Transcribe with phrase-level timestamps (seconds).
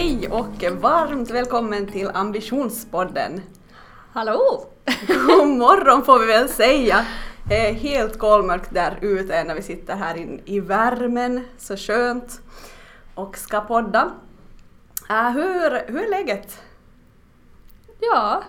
[0.00, 3.40] Hej och varmt välkommen till Ambitionspodden.
[4.12, 4.66] Hallå!
[5.08, 7.06] God morgon får vi väl säga.
[7.74, 12.40] Helt kolmörkt där ute när vi sitter här in i värmen, så skönt,
[13.14, 14.12] och ska podda.
[15.08, 16.62] Äh, hur, hur är läget?
[18.00, 18.42] Ja.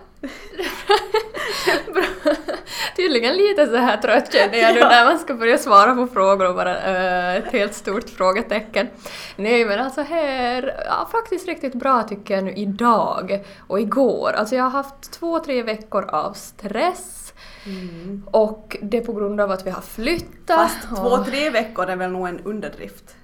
[2.96, 6.48] Tydligen lite så här trött känner jag nu när man ska börja svara på frågor
[6.48, 8.88] och bara uh, ett helt stort frågetecken.
[9.36, 14.32] Nej men alltså här, ja faktiskt riktigt bra tycker jag nu idag och igår.
[14.32, 17.34] Alltså jag har haft två, tre veckor av stress
[17.66, 18.22] mm.
[18.30, 20.70] och det är på grund av att vi har flyttat.
[20.70, 23.16] Fast två, tre veckor är väl nog en underdrift?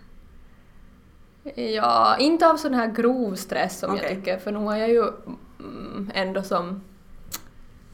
[1.54, 4.02] Ja, inte av sån här grov stress som okay.
[4.02, 5.02] jag tycker för nu har jag ju
[5.58, 6.80] mm, ändå som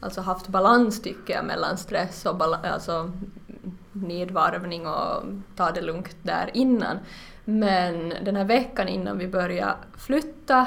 [0.04, 3.10] alltså haft balans tycker jag mellan stress och alltså
[3.92, 5.22] nedvarvning och
[5.56, 6.98] ta det lugnt där innan.
[7.44, 10.66] Men den här veckan innan vi började flytta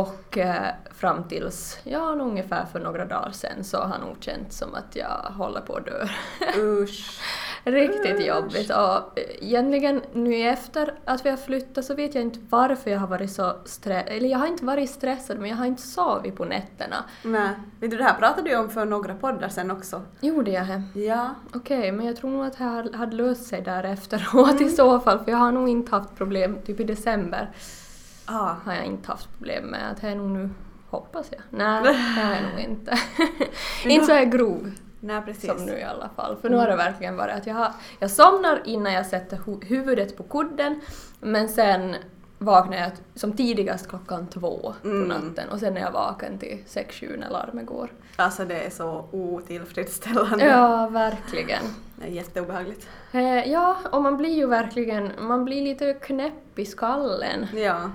[0.00, 4.74] och eh, fram tills, ja ungefär för några dagar sen så har nog känts som
[4.74, 6.08] att jag håller på att dö.
[6.60, 7.20] Usch.
[7.64, 8.26] Riktigt Usch.
[8.26, 12.98] jobbigt och egentligen nu efter att vi har flyttat så vet jag inte varför jag
[12.98, 16.36] har varit så stressad, eller jag har inte varit stressad men jag har inte sovit
[16.36, 17.04] på nätterna.
[17.22, 17.50] Nej,
[17.80, 20.02] vet du det här pratade du om för några poddar sen också.
[20.20, 21.00] Gjorde jag det?
[21.00, 21.34] Ja.
[21.54, 24.66] Okej, okay, men jag tror nog att det hade löst sig därefteråt mm.
[24.66, 27.50] i så fall för jag har nog inte haft problem typ i december
[28.26, 28.54] ah.
[28.64, 29.90] har jag inte haft problem med.
[29.90, 30.50] Att det är nog nu,
[30.90, 31.40] hoppas jag.
[31.50, 31.82] Nej,
[32.16, 32.98] det är jag nog inte.
[33.84, 34.72] inte så här grov.
[35.00, 35.50] Nej, precis.
[35.50, 36.36] Som nu i alla fall.
[36.36, 40.16] För nu har det verkligen varit att jag, har, jag somnar innan jag sätter huvudet
[40.16, 40.80] på kudden
[41.20, 41.96] men sen
[42.38, 45.08] vaknar jag som tidigast klockan två på mm.
[45.08, 47.90] natten och sen är jag vaken till sex, sju när larmet går.
[48.16, 50.44] Alltså det är så otillfredsställande.
[50.44, 51.62] Ja, verkligen.
[51.96, 52.88] Det är jätteobehagligt.
[53.12, 57.46] Eh, ja, och man blir ju verkligen, man blir lite knäpp i skallen.
[57.54, 57.90] Ja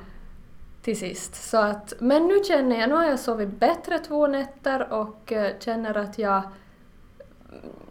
[0.81, 1.49] till sist.
[1.49, 5.59] Så att, men nu känner jag, nu har jag sovit bättre två nätter och eh,
[5.59, 6.43] känner att jag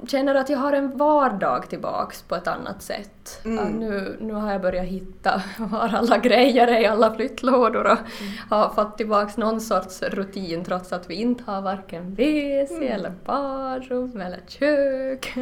[0.06, 3.40] känner att jag har en vardag tillbaks på ett annat sätt.
[3.44, 3.68] Mm.
[3.68, 8.32] nu, nu har jag börjat hitta var alla grejer i alla flyttlådor och mm.
[8.50, 12.92] har fått tillbaks någon sorts rutin trots att vi inte har varken WC mm.
[12.92, 15.34] eller badrum eller kök.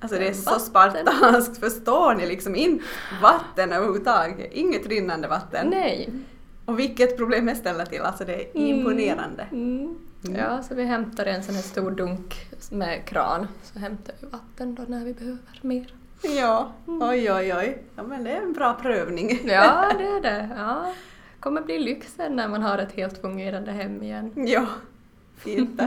[0.00, 2.84] Alltså det är så spartanskt, förstår ni liksom inte
[3.22, 4.52] vatten överhuvudtaget?
[4.52, 5.66] Inget rinnande vatten.
[5.70, 6.10] Nej.
[6.66, 8.78] Och vilket problem jag ställer till, alltså det är mm.
[8.78, 9.42] imponerande.
[9.52, 9.98] Mm.
[10.24, 10.40] Mm.
[10.40, 14.74] Ja, så vi hämtar en sån här stor dunk med kran, så hämtar vi vatten
[14.74, 15.94] då när vi behöver mer.
[16.22, 17.02] Ja, mm.
[17.02, 17.82] oj oj oj.
[17.96, 19.40] Ja men det är en bra prövning.
[19.44, 20.48] Ja, det är det.
[20.56, 20.92] Ja.
[21.40, 24.32] kommer bli lyxen när man har ett helt fungerande hem igen.
[24.34, 24.66] Ja,
[25.36, 25.80] fint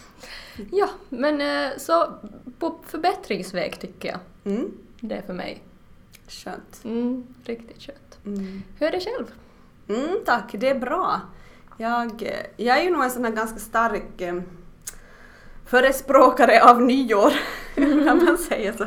[0.70, 2.12] ja, men eh, så
[2.58, 4.18] på förbättringsväg tycker jag.
[4.52, 4.70] Mm.
[5.00, 5.62] Det är för mig.
[6.28, 6.80] Skönt.
[6.84, 8.18] Mm, riktigt skönt.
[8.26, 8.62] Mm.
[8.78, 9.26] Hur är det själv?
[9.90, 11.20] Mm, tack, det är bra.
[11.76, 14.34] Jag, jag är ju nog en sån här ganska stark eh,
[15.66, 17.32] förespråkare av nyår,
[18.04, 18.86] kan man säga så.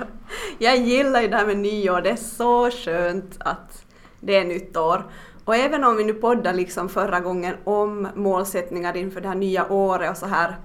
[0.58, 3.86] Jag gillar ju det här med nyår, det är så skönt att
[4.19, 5.06] det är nytt år.
[5.46, 9.72] Och även om vi nu poddade liksom förra gången om målsättningar inför det här nya
[9.72, 10.56] året och så här,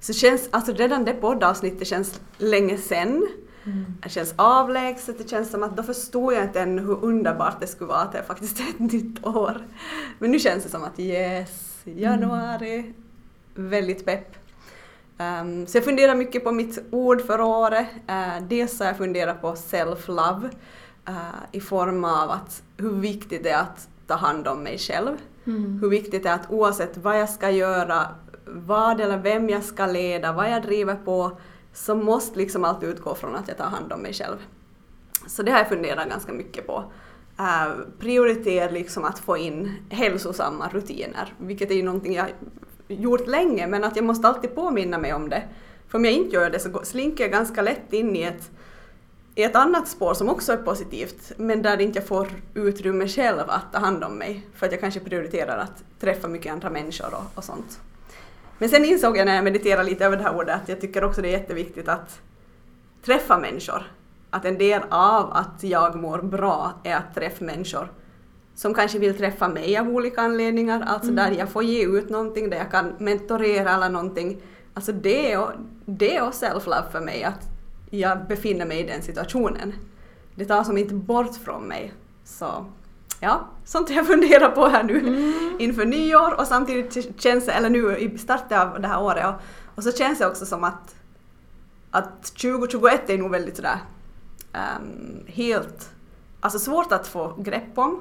[0.00, 3.28] så känns, alltså redan det poddavsnittet känns länge sen.
[3.66, 3.84] Mm.
[4.02, 7.66] Det känns avlägset, det känns som att då förstod jag inte ännu hur underbart det
[7.66, 9.66] skulle vara att det faktiskt är ett nytt år.
[10.18, 13.70] Men nu känns det som att yes, januari, mm.
[13.70, 14.36] väldigt pepp.
[15.18, 17.86] Um, så jag funderar mycket på mitt ord för året.
[18.08, 20.50] Uh, dels har jag funderat på self-love
[21.08, 21.14] uh,
[21.52, 25.16] i form av att hur viktigt det är att ta hand om mig själv.
[25.46, 25.78] Mm.
[25.80, 28.06] Hur viktigt det är att oavsett vad jag ska göra,
[28.44, 31.38] vad eller vem jag ska leda, vad jag driver på,
[31.76, 34.36] så måste liksom alltid utgå från att jag tar hand om mig själv.
[35.26, 36.84] Så det har jag funderat ganska mycket på.
[37.38, 42.26] Eh, uh, prioritera liksom att få in hälsosamma rutiner, vilket är ju någonting jag
[42.88, 45.42] gjort länge men att jag måste alltid påminna mig om det.
[45.88, 48.50] För om jag inte gör det så slinker jag ganska lätt in i ett,
[49.34, 53.44] i ett annat spår som också är positivt men där inte jag får utrymme själv
[53.46, 57.14] att ta hand om mig för att jag kanske prioriterar att träffa mycket andra människor
[57.14, 57.80] och, och sånt.
[58.58, 61.04] Men sen insåg jag när jag mediterade lite över det här ordet att jag tycker
[61.04, 62.20] också det är jätteviktigt att
[63.04, 63.82] träffa människor.
[64.30, 67.88] Att en del av att jag mår bra är att träffa människor
[68.54, 71.16] som kanske vill träffa mig av olika anledningar, alltså mm.
[71.16, 74.42] där jag får ge ut någonting, där jag kan mentorera eller någonting.
[74.74, 75.46] Alltså det är,
[75.84, 77.48] det är self-love för mig, att
[77.90, 79.72] jag befinner mig i den situationen.
[80.34, 81.92] Det tar som inte bort från mig.
[82.24, 82.66] Så
[83.20, 85.56] ja, sånt jag funderar på här nu mm.
[85.58, 89.34] inför nyår och samtidigt känns det, eller nu i starten av det här året, och,
[89.74, 90.94] och så känns det också som att,
[91.90, 93.78] att 2021 är nog väldigt sådär
[94.52, 95.90] um, helt,
[96.40, 98.00] alltså svårt att få grepp om.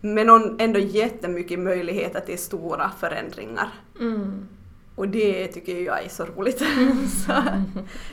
[0.00, 3.68] Men ändå jättemycket möjligheter till stora förändringar.
[4.00, 4.48] Mm.
[4.94, 6.58] Och det tycker jag är så roligt.
[7.26, 7.32] så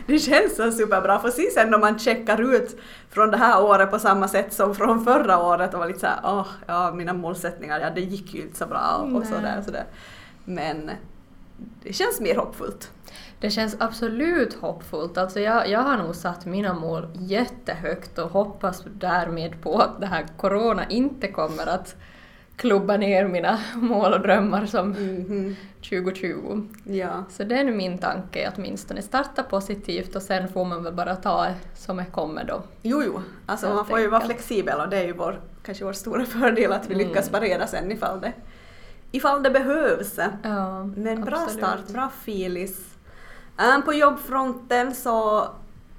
[0.08, 1.20] det känns så superbra.
[1.20, 2.80] För sen när man checkar ut
[3.10, 6.20] från det här året på samma sätt som från förra året och var lite såhär,
[6.24, 9.86] åh, oh, ja mina målsättningar, ja det gick ju inte så bra och och sådär.
[10.46, 10.92] Men
[11.84, 12.92] det känns mer hoppfullt.
[13.40, 15.18] Det känns absolut hoppfullt.
[15.18, 20.08] Alltså jag, jag har nog satt mina mål jättehögt och hoppas därmed på att det
[20.08, 21.96] här corona inte kommer att
[22.60, 25.56] klubba ner mina mål och drömmar som mm-hmm.
[25.90, 26.68] 2020.
[26.84, 27.24] Ja.
[27.30, 30.94] Så det är nu min tanke, att åtminstone starta positivt och sen får man väl
[30.94, 32.62] bara ta som det kommer då.
[32.82, 35.94] Jo, jo, alltså man får ju vara flexibel och det är ju vår, kanske vår
[35.94, 37.08] stora fördel att vi mm.
[37.08, 38.34] lyckas parera sen ifall det,
[39.12, 40.20] ifall det behövs.
[40.44, 41.66] Ja, Men bra absolut.
[41.66, 42.80] start, bra filis.
[43.76, 45.48] Um, på jobbfronten så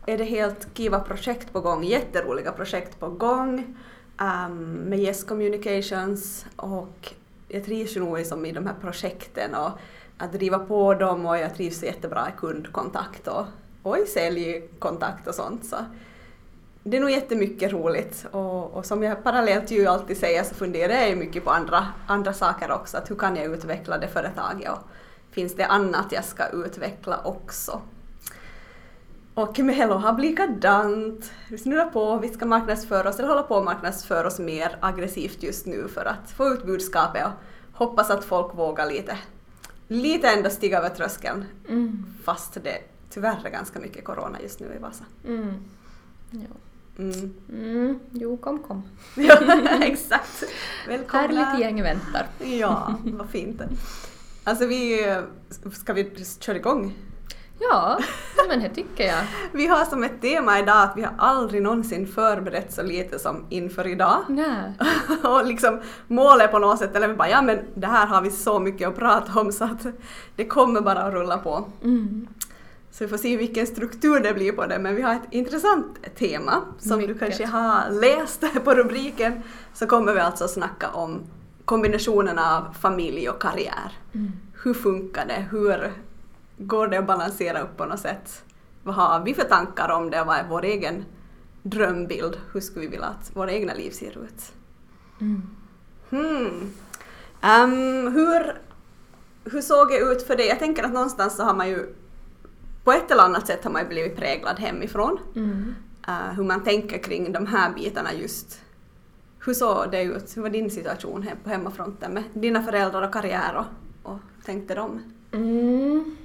[0.07, 3.77] är det helt kiva projekt på gång, jätteroliga projekt på gång
[4.21, 7.15] um, med Yes Communications och
[7.49, 9.71] jag trivs ju nog liksom i de här projekten och
[10.19, 13.45] att driva på dem och jag trivs jättebra i kundkontakt och,
[13.83, 15.65] och i säljkontakt och sånt.
[15.65, 15.77] Så
[16.83, 20.93] det är nog jättemycket roligt och, och som jag parallellt ju alltid säger så funderar
[20.93, 24.71] jag ju mycket på andra, andra saker också, att hur kan jag utveckla det företaget
[24.71, 24.79] och
[25.31, 27.81] finns det annat jag ska utveckla också?
[29.35, 31.33] Och Melo har likadant.
[31.49, 35.43] Vi snurrar på, vi ska marknadsföra oss, eller hålla på att marknadsföra oss mer aggressivt
[35.43, 39.19] just nu för att få ut budskapet och hoppas att folk vågar lite,
[39.89, 41.45] lite ändå stiga över tröskeln.
[41.69, 42.07] Mm.
[42.25, 42.79] Fast det
[43.11, 45.05] tyvärr är ganska mycket corona just nu i Vasa.
[45.27, 45.55] Mm.
[46.31, 46.57] Ja.
[46.99, 47.35] Mm.
[47.49, 47.99] Mm.
[48.11, 48.83] Jo, kom kom.
[49.15, 49.37] ja,
[49.83, 50.45] exakt.
[50.89, 51.45] Välkomna.
[51.45, 52.27] Härligt gäng väntar.
[52.39, 53.63] ja, vad fint.
[54.45, 55.07] Alltså vi,
[55.73, 56.95] ska vi köra igång?
[57.61, 57.99] Ja,
[58.49, 59.25] men det tycker jag.
[59.53, 63.45] vi har som ett tema idag att vi har aldrig någonsin förberett så lite som
[63.49, 64.25] inför idag.
[64.29, 64.73] Nej.
[65.23, 68.31] och liksom målet på något sätt, eller vi bara ja men det här har vi
[68.31, 69.87] så mycket att prata om så att
[70.37, 71.65] det kommer bara att rulla på.
[71.83, 72.29] Mm.
[72.91, 76.17] Så vi får se vilken struktur det blir på det, men vi har ett intressant
[76.19, 77.15] tema som Mycket.
[77.15, 79.43] du kanske har läst på rubriken.
[79.75, 81.21] Så kommer vi alltså snacka om
[81.65, 83.93] kombinationen av familj och karriär.
[84.15, 84.33] Mm.
[84.63, 85.47] Hur funkar det?
[85.51, 85.93] Hur
[86.61, 88.45] går det att balansera upp på något sätt?
[88.83, 90.25] Vad har vi för tankar om det?
[90.25, 91.05] Vad är vår egen
[91.63, 92.41] drömbild?
[92.53, 94.53] Hur skulle vi vilja att våra egna liv ser ut?
[95.21, 95.43] Mm.
[96.11, 96.73] Hmm.
[97.43, 98.61] Um, hur,
[99.45, 100.47] hur såg det ut för dig?
[100.47, 101.95] Jag tänker att någonstans så har man ju
[102.85, 105.19] på ett eller annat sätt har man ju blivit präglad hemifrån.
[105.37, 105.75] Mm.
[106.09, 108.61] Uh, hur man tänker kring de här bitarna just.
[109.45, 110.37] Hur såg det ut?
[110.37, 115.01] Hur var din situation på hemmafronten med dina föräldrar och karriär och, och tänkte de?
[115.33, 116.17] Mm.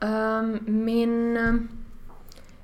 [0.00, 1.68] Um, min...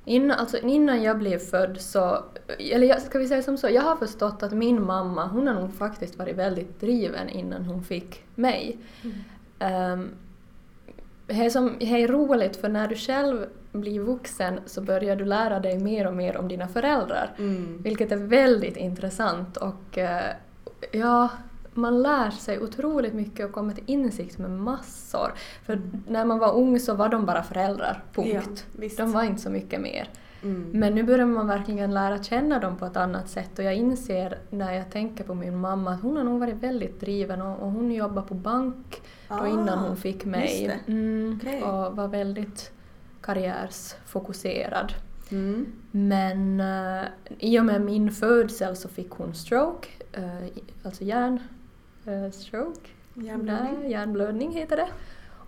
[0.05, 2.25] Innan, alltså innan jag blev född så,
[2.59, 5.75] eller ska vi säga som så, jag har förstått att min mamma, hon har nog
[5.75, 8.79] faktiskt varit väldigt driven innan hon fick mig.
[9.03, 9.93] Mm.
[9.93, 10.11] Um,
[11.27, 15.25] det är, som, det är roligt för när du själv blir vuxen så börjar du
[15.25, 17.35] lära dig mer och mer om dina föräldrar.
[17.39, 17.83] Mm.
[17.83, 20.33] Vilket är väldigt intressant och uh,
[20.93, 21.29] ja,
[21.75, 25.33] man lär sig otroligt mycket och kommer till insikt med massor.
[25.65, 28.67] För när man var ung så var de bara föräldrar, punkt.
[28.81, 30.09] Ja, de var inte så mycket mer.
[30.43, 30.71] Mm.
[30.73, 34.39] Men nu börjar man verkligen lära känna dem på ett annat sätt och jag inser
[34.51, 37.71] när jag tänker på min mamma att hon har nog varit väldigt driven och, och
[37.71, 40.81] hon jobbade på bank då Ah, innan hon fick mig.
[40.87, 41.63] Mm, Okej.
[41.63, 42.73] Och var väldigt
[43.21, 44.93] karriärsfokuserad.
[45.31, 45.67] Mm.
[45.91, 47.05] Men uh,
[47.39, 50.49] i och med min födsel så fick hon stroke, uh,
[50.83, 51.41] alltså hjärn,
[52.33, 53.91] stroke, Hjärnblödning.
[53.91, 54.89] Hjärnblödning heter det.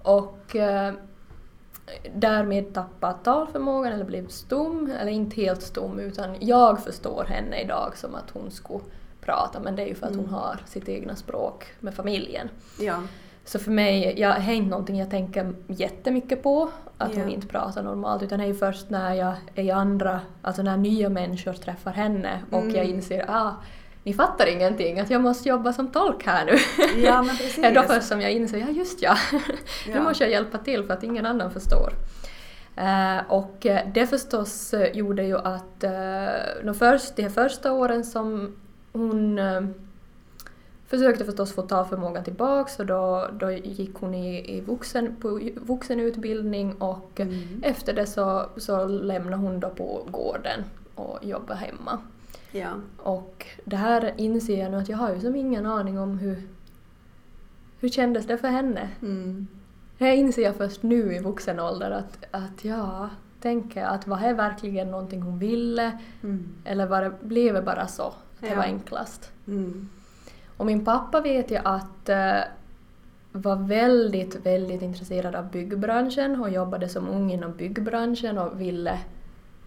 [0.03, 0.93] Och uh,
[2.15, 7.97] därmed tappat talförmågan eller blev stum, eller inte helt stum utan jag förstår henne idag
[7.97, 8.81] som att hon skulle
[9.21, 10.35] prata men det är ju för att hon Mm.
[10.35, 12.49] har sitt egna språk med familjen.
[12.81, 13.03] Ja.
[13.45, 17.21] Så för mig, jag, det är inte någonting jag tänker jättemycket på, att Ja.
[17.23, 20.63] hon inte pratar normalt, utan det är ju först när jag är i andra, alltså
[20.63, 22.75] när nya människor träffar henne och Mm.
[22.75, 23.53] jag inser ah,
[24.05, 26.57] ni fattar ingenting, att jag måste jobba som tolk här nu.
[27.03, 27.57] Ja, men precis.
[27.61, 29.17] det är då först som jag inser, ja just ja,
[29.87, 30.03] nu Ja.
[30.03, 31.93] måste jag hjälpa till för att ingen annan förstår.
[32.77, 37.73] Eh, och eh, det förstås eh, gjorde ju att uh, de, först, de här första
[37.73, 38.57] åren som
[38.93, 39.41] hon
[40.87, 46.75] försökte förstås få talförmågan tillbaks och då, då gick hon i, i vuxen, på vuxenutbildning
[46.75, 47.63] och Mm.
[47.63, 51.99] efter det så, så lämnade hon då på gården och jobbade hemma.
[52.55, 52.71] Ja.
[52.99, 56.43] Och det här inser jag nu att jag har ju som ingen aning om hur,
[57.81, 58.89] hur kändes det för henne.
[59.03, 59.47] Mm.
[59.99, 63.09] Det inser jag först nu i vuxen ålder att, att ja,
[63.41, 66.49] tänker att var det verkligen någonting hon ville Mm.
[66.65, 68.03] eller var det, blev det bara så?
[68.07, 68.57] Att det Ja.
[68.57, 69.33] var enklast.
[69.47, 69.89] Mm.
[70.57, 72.45] Och min pappa vet jag att uh,
[73.33, 78.99] var väldigt, väldigt intresserad av byggbranschen och jobbade som ung inom byggbranschen och ville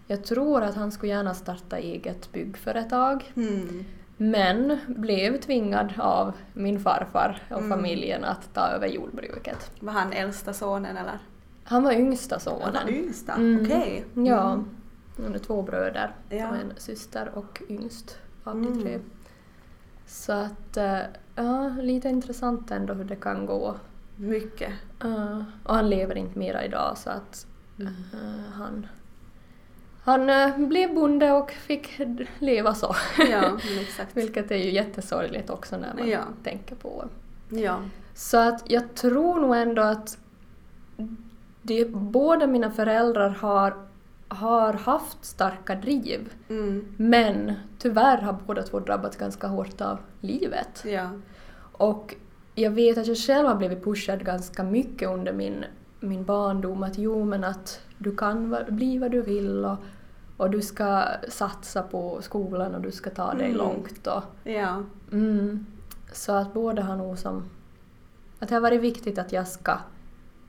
[0.08, 3.32] jag tror att han skulle gärna starta eget byggföretag.
[3.36, 3.84] Mm.
[4.16, 7.70] Men blev tvingad av min farfar och mm.
[7.70, 9.70] familjen att ta över jordbruket.
[9.80, 11.18] Var han äldsta sonen eller?
[11.64, 12.74] Han var yngsta sonen.
[12.74, 13.62] Han var yngsta, mm.
[13.62, 14.04] okej.
[14.12, 14.24] Okay.
[14.26, 14.52] Ja.
[14.52, 14.68] Mm.
[15.22, 16.48] Han är två bröder ja.
[16.48, 18.94] och en syster och yngst av de tre.
[18.94, 19.10] Mm.
[20.06, 21.00] Så att, eh,
[21.34, 23.76] ja, lite intressant ändå hur det kan gå.
[24.16, 24.72] Mycket.
[25.04, 27.46] Uh, och han lever inte mera idag så att
[27.80, 27.88] uh,
[28.52, 28.86] han
[30.08, 32.00] han uh, blev bonde och fick
[32.38, 32.96] leva så.
[33.30, 33.58] Ja.
[34.14, 36.20] Vilket är ju jättesorgligt också när man ja.
[36.44, 37.04] tänker på.
[37.48, 37.80] Ja.
[38.14, 40.18] Så att jag tror nog ändå att
[41.62, 43.74] det, båda mina föräldrar har,
[44.28, 46.32] har haft starka driv.
[46.48, 46.94] Mm.
[46.96, 50.84] Men tyvärr har båda två drabbats ganska hårt av livet.
[50.86, 51.10] Ja.
[51.72, 52.14] Och
[52.54, 55.64] jag vet att jag själv har blivit pushad ganska mycket under min,
[56.00, 59.76] min barndom att jo men att du kan bli vad du vill och
[60.38, 63.56] och du ska satsa på skolan och du ska ta dig mm.
[63.56, 64.06] långt.
[64.06, 64.82] Och, ja.
[65.12, 65.66] Mm,
[66.12, 67.44] så att båda har nog som...
[68.38, 69.78] Att det har varit viktigt att jag ska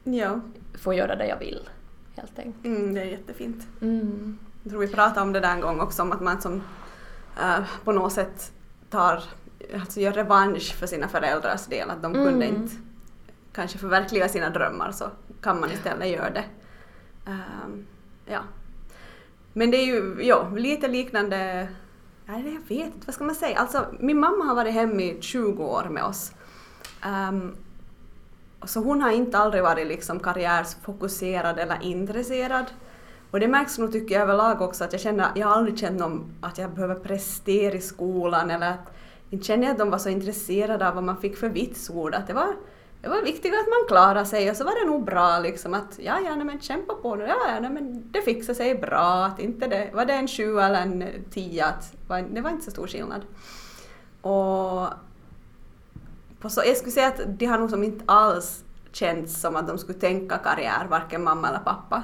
[0.03, 0.39] ja.
[0.73, 1.69] få göra det jag vill,
[2.15, 2.65] helt enkelt.
[2.65, 3.67] Mm, det är jättefint.
[3.81, 4.37] Mm.
[4.63, 6.53] Jag tror vi pratade om det där en gång också, om att man som
[7.39, 8.51] uh, på något sätt
[8.89, 9.23] tar,
[9.73, 12.61] alltså gör revansch för sina föräldrars del, att de kunde Mm.
[12.61, 12.75] inte
[13.53, 15.05] kanske förverkliga sina drömmar så
[15.41, 16.43] kan man istället göra det.
[17.25, 17.85] Um,
[18.25, 18.39] ja.
[19.53, 21.67] Men det är ju ja, lite liknande,
[22.25, 23.57] ja, jag vet inte, vad ska man säga?
[23.57, 26.31] Alltså min mamma har varit hemma i 20 år med oss.
[27.05, 27.55] Um,
[28.63, 32.65] så hon har inte aldrig varit liksom karriärsfokuserad eller intresserad.
[33.31, 35.99] Och det märks nog tycker jag överlag också att jag känner, jag har aldrig känt
[35.99, 38.93] någon, att jag behöver prestera i skolan eller att
[39.29, 42.15] inte känner jag att de var så intresserade av vad man fick för vitsord.
[42.15, 42.55] Att det var
[43.01, 45.99] det var viktigt att man klarade sig och så var det nog bra liksom att
[45.99, 49.25] ja, ja, nej, men kämpa på nu, ja, ja, nej, men det fixar sig bra,
[49.25, 51.93] att inte det, var det en sju eller en tio, att,
[52.31, 53.21] det var inte så stor skillnad.
[54.21, 54.87] Och
[56.39, 59.67] på så, jag skulle säga att de har nog som inte alls känts som att
[59.67, 62.03] de skulle tänka karriär, varken mamma eller pappa.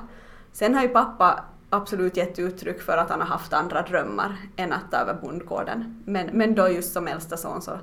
[0.52, 4.74] Sen har ju pappa absolut gett uttryck för att han har haft andra drömmar än
[4.74, 6.04] att ta över bondgården.
[6.06, 7.80] Men, men då just som äldsta son så,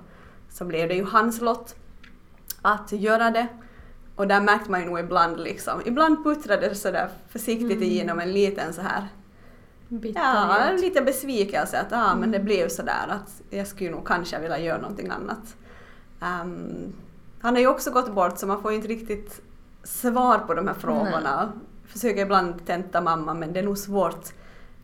[0.49, 1.77] så blev det ju hans lott
[2.63, 3.47] att göra det.
[4.17, 7.83] Och där märkte man ju nog ibland liksom, ibland puttrade det sådär försiktigt mm.
[7.83, 9.09] igenom en liten så här
[10.15, 12.19] Ja, lite besvikelse att ah, mm.
[12.19, 15.57] men det blev sådär att jag skulle nog kanske vilja göra någonting annat.
[16.21, 16.93] Um,
[17.41, 19.41] han har ju också gått bort så man får ju inte riktigt
[19.83, 21.45] svar på de här frågorna.
[21.45, 21.65] Nej.
[21.87, 24.29] Försöker ibland tenta mamma men det är nog svårt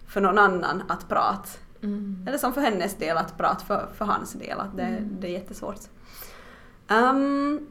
[0.06, 1.49] för någon annan att prata.
[1.82, 2.25] Mm.
[2.28, 5.16] Eller som för hennes del att prata för, för hans del, att det, mm.
[5.20, 5.80] det är jättesvårt.
[6.90, 7.66] Um,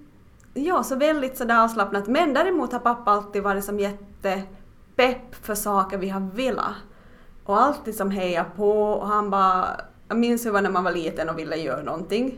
[0.53, 2.07] ja, så väldigt sådär avslappnat.
[2.07, 6.75] Men däremot har pappa alltid varit som jättepepp för saker vi har velat.
[7.43, 9.67] Och alltid som hejar på och han bara...
[10.07, 12.37] Jag minns hur det var när man var liten och ville göra någonting.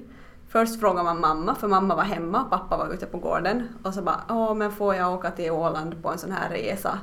[0.50, 3.68] Först frågade man mamma, för mamma var hemma och pappa var ute på gården.
[3.84, 7.00] Och så bara åh men får jag åka till Åland på en sån här resa?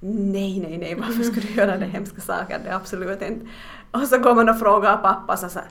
[0.00, 2.60] Nej, nej, nej, varför skulle du göra det hemska saker?
[2.64, 3.46] Det är absolut inte.
[3.90, 5.68] Och så går man och frågar pappa så, så här,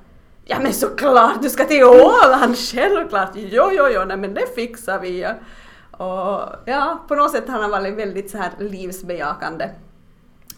[0.52, 3.32] Ja men såklart, du ska till Åland, självklart!
[3.36, 5.28] Jo, jo, jo, nej men det fixar vi.
[5.92, 9.70] Och ja, på något sätt har han varit väldigt så här livsbejakande.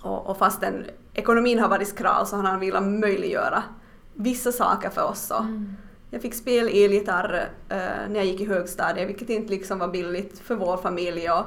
[0.01, 3.63] Och, och fastän ekonomin har varit skral så har han velat möjliggöra
[4.13, 5.31] vissa saker för oss.
[5.31, 5.75] Mm.
[6.09, 10.39] Jag fick spela elgitarr uh, när jag gick i högstadiet, vilket inte liksom var billigt
[10.39, 11.29] för vår familj.
[11.29, 11.45] Och,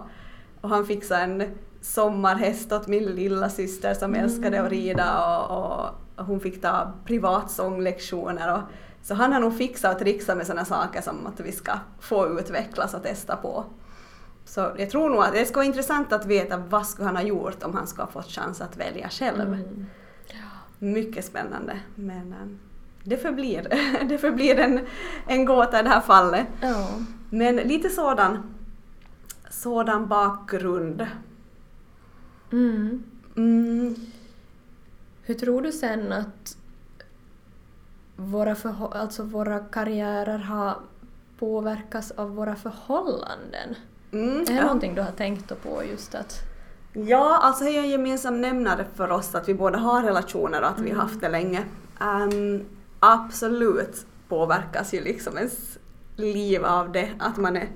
[0.61, 1.43] och han fixade en
[1.81, 4.25] sommarhäst åt min lilla syster som mm.
[4.25, 8.61] älskade att rida och, och hon fick ta privatsånglektioner och
[9.03, 12.41] så han har nog fixat och trixat med sådana saker som att vi ska få
[12.41, 13.65] utvecklas och testa på.
[14.45, 17.23] Så jag tror nog att det skulle vara intressant att veta vad skulle han ha
[17.23, 19.53] gjort om han skulle ha fått chans att välja själv.
[19.53, 19.87] Mm.
[20.79, 21.81] Mycket spännande.
[21.95, 22.59] Men um,
[23.05, 23.69] det förblir,
[24.09, 24.81] det förblir en,
[25.27, 26.47] en gåta i det här fallet.
[26.61, 26.89] Ja.
[27.31, 28.55] Men lite sådan,
[29.51, 31.07] sådan bakgrund.
[32.53, 33.03] Mm.
[33.37, 33.95] Mm.
[35.27, 36.57] Hur tror du sen att
[38.17, 38.57] våra,
[38.93, 40.77] alltså våra karriärer har
[41.39, 43.75] påverkats av våra förhållanden?
[44.13, 44.63] Mm, är det ja.
[44.63, 46.41] någonting du har tänkt på just att...
[46.93, 50.69] Ja, alltså det är en gemensam nämnare för oss att vi båda har relationer och
[50.69, 51.01] att vi har Mm.
[51.01, 51.65] haft det länge.
[52.01, 52.65] Um,
[53.01, 55.79] absolut påverkas ju liksom ens
[56.17, 57.69] liv av det, att man är,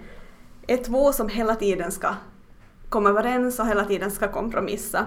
[0.66, 2.14] är två som hela tiden ska
[2.88, 5.07] komma överens och hela tiden ska kompromissa.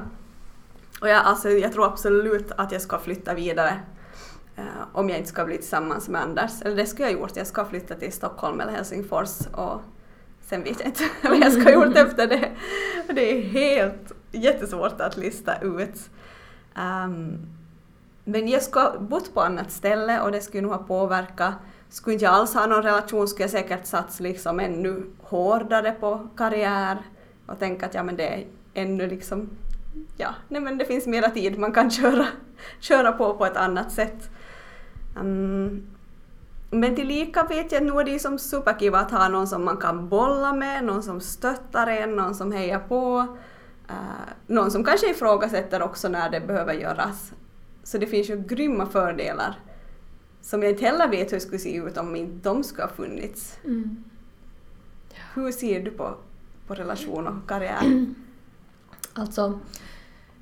[1.03, 3.79] Och jag, alltså, jag tror absolut att jag ska flytta vidare.
[4.55, 6.61] eh, om jag inte ska bli tillsammans med Anders.
[6.61, 9.81] Eller det skulle jag gjort, jag ska flytta till Stockholm eller Helsingfors och
[10.41, 12.51] sen vet jag inte vad jag ska ha gjort efter det.
[13.07, 16.09] Det är helt jättesvårt att lista ut.
[16.75, 17.47] Um,
[18.23, 21.53] men jag skulle ha bott på annat ställe och det skulle nog ha påverkat.
[21.89, 26.27] Skulle inte jag alls ha någon relation skulle jag säkert satsa liksom ännu hårdare på
[26.37, 26.97] karriär
[27.45, 29.49] och tänka att ja men det är ännu liksom,
[30.17, 32.27] ja, nej men det finns mera tid, man kan köra,
[32.79, 34.29] köra på på ett annat sätt.
[35.19, 35.83] Um,
[36.69, 40.09] men tillika vet jag nu är det som superkiva att ha någon som man kan
[40.09, 43.19] bolla med, någon som stöttar en, någon som hejar på,
[43.89, 43.95] uh,
[44.47, 47.33] någon som kanske ifrågasätter också när det behöver göras.
[47.83, 49.59] Så det finns ju grymma fördelar
[50.43, 52.93] som jag inte heller vet hur det skulle se ut om inte de skulle ha
[52.93, 53.57] funnits.
[53.63, 54.03] Mm.
[55.33, 56.15] Hur ser du på,
[56.67, 58.05] på relation och karriär?
[59.15, 59.59] Alltså,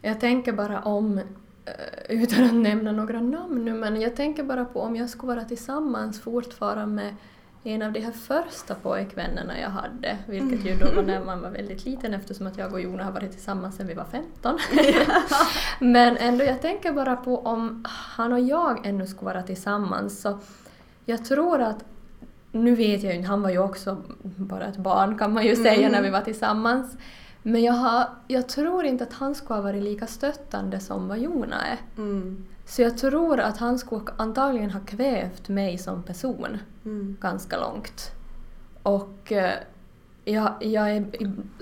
[0.02, 1.74] jag tänker bara om, eh,
[2.10, 5.46] utan att nämna några namn nu, men jag tänker bara på om jag skulle vara
[5.46, 7.16] tillsammans fortfarande med
[7.64, 11.50] en av de här första pojkvännerna jag hade, vilket ju då var när man var
[11.50, 14.60] väldigt liten eftersom att jag och Jona har varit tillsammans sedan vi var 15.
[15.80, 20.40] Men ändå, jag tänker bara på om han och jag ännu skulle vara tillsammans så
[21.06, 21.86] jag tror att
[22.52, 25.56] nu vet jag ju inte, han var ju också bara ett barn kan man ju
[25.56, 25.92] säga mm.
[25.92, 26.98] när vi var tillsammans.
[27.44, 31.20] Men jag, har, jag tror inte att han skulle ha varit lika stöttande som vad
[31.20, 31.78] Jona är.
[31.98, 32.46] Mm.
[32.66, 37.18] Så jag tror att han skulle antagligen ha kvävt mig som person mm.
[37.22, 38.12] ganska långt.
[38.84, 39.54] Och eh,
[40.26, 41.06] jag, jag är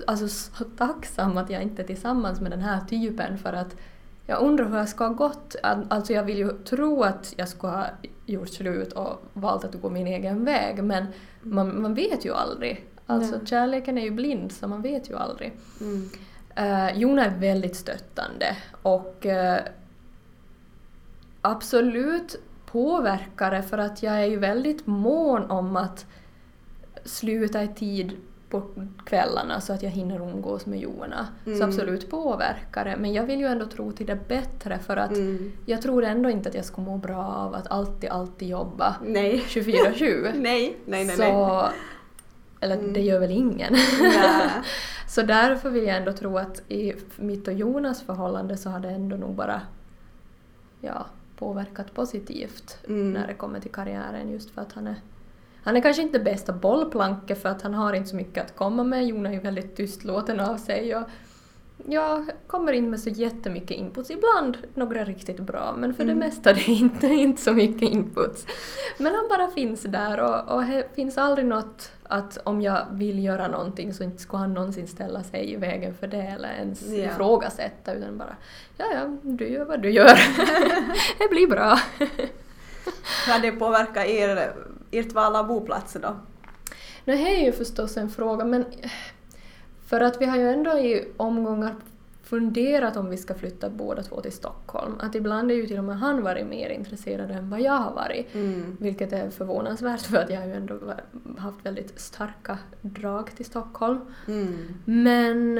[0.06, 3.76] alltså så tacksam att jag inte är tillsammans med den här typen för att
[4.26, 5.56] jag undrar hur jag ska ha gått.
[5.62, 7.86] Alltså jag vill ju tro att jag skulle ha
[8.26, 11.06] gjort slut och valt att gå min egen väg men
[11.42, 12.86] man, man vet ju aldrig.
[13.10, 13.46] Alltså Nej.
[13.46, 15.52] kärleken är ju blind så man vet ju aldrig.
[15.80, 16.10] Mm.
[16.58, 19.56] Uh, Jona är väldigt stöttande och uh,
[21.40, 26.06] absolut påverkare för att jag är ju väldigt mån om att
[27.04, 28.16] sluta i tid
[28.50, 28.62] på
[29.04, 31.26] kvällarna så att jag hinner umgås med Jona.
[31.46, 31.58] Mm.
[31.58, 32.96] Så absolut påverkare.
[32.96, 35.52] Men jag vill ju ändå tro till det bättre för att mm.
[35.66, 40.30] jag tror ändå inte att jag skulle må bra av att alltid, alltid jobba 24-7.
[40.34, 41.16] nej, nej, nej.
[41.16, 41.70] Så, nej.
[42.60, 42.92] Eller mm.
[42.92, 43.74] det gör väl ingen.
[45.08, 48.88] så därför vill jag ändå tro att i mitt och Jonas förhållande så har det
[48.88, 49.60] ändå nog bara
[50.80, 53.12] ja, påverkat positivt mm.
[53.12, 54.96] när det kommer till karriären just för att han är
[55.62, 58.84] han är kanske inte bästa bollplanket för att han har inte så mycket att komma
[58.84, 59.06] med.
[59.06, 61.02] Jon är ju väldigt tystlåten av sig och
[61.86, 64.10] jag kommer in med så jättemycket inputs.
[64.10, 66.18] Ibland några riktigt bra men för mm.
[66.18, 68.46] det mesta det är inte, inte så mycket inputs.
[68.98, 73.24] Men han bara finns där och, och det finns aldrig något att om jag vill
[73.24, 76.88] göra någonting så inte skulle han någonsin ställa sig i vägen för det eller ens
[76.88, 77.04] ja.
[77.04, 78.36] ifrågasätta utan bara
[78.76, 80.18] ja ja, du gör vad du gör.
[81.18, 81.78] det blir bra.
[83.26, 84.52] Har det påverkat er,
[84.90, 86.16] ert val av boplats då?
[87.04, 88.64] Det är ju förstås en fråga men
[89.90, 91.74] för att vi har ju ändå i omgångar
[92.22, 94.94] funderat om vi ska flytta båda två till Stockholm.
[95.00, 97.94] Att ibland är ju till och med han varit mer intresserad än vad jag har
[97.94, 98.34] varit.
[98.34, 98.76] Mm.
[98.80, 100.94] Vilket är förvånansvärt för att jag har ju ändå
[101.38, 104.00] haft väldigt starka drag till Stockholm.
[104.26, 104.74] Mm.
[104.84, 105.58] Men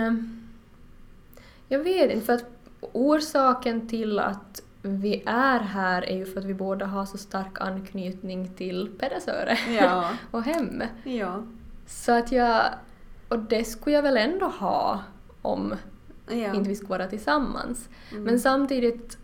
[1.69, 2.45] jag vet inte, för att
[2.81, 7.61] orsaken till att vi är här är ju för att vi båda har så stark
[7.61, 10.11] anknytning till Pedersöre ja.
[10.31, 10.83] och hem.
[11.05, 11.43] Ja.
[11.87, 12.65] Så att jag...
[13.31, 15.01] Och det skulle jag väl ändå ha
[15.43, 15.75] om
[16.29, 16.55] ja.
[16.55, 17.89] inte vi skulle vara tillsammans.
[18.11, 18.23] Mm.
[18.23, 19.19] Men samtidigt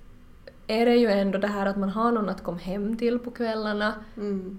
[0.66, 3.30] är det ju ändå det här att man har någon att komma hem till på
[3.30, 4.58] kvällarna mm.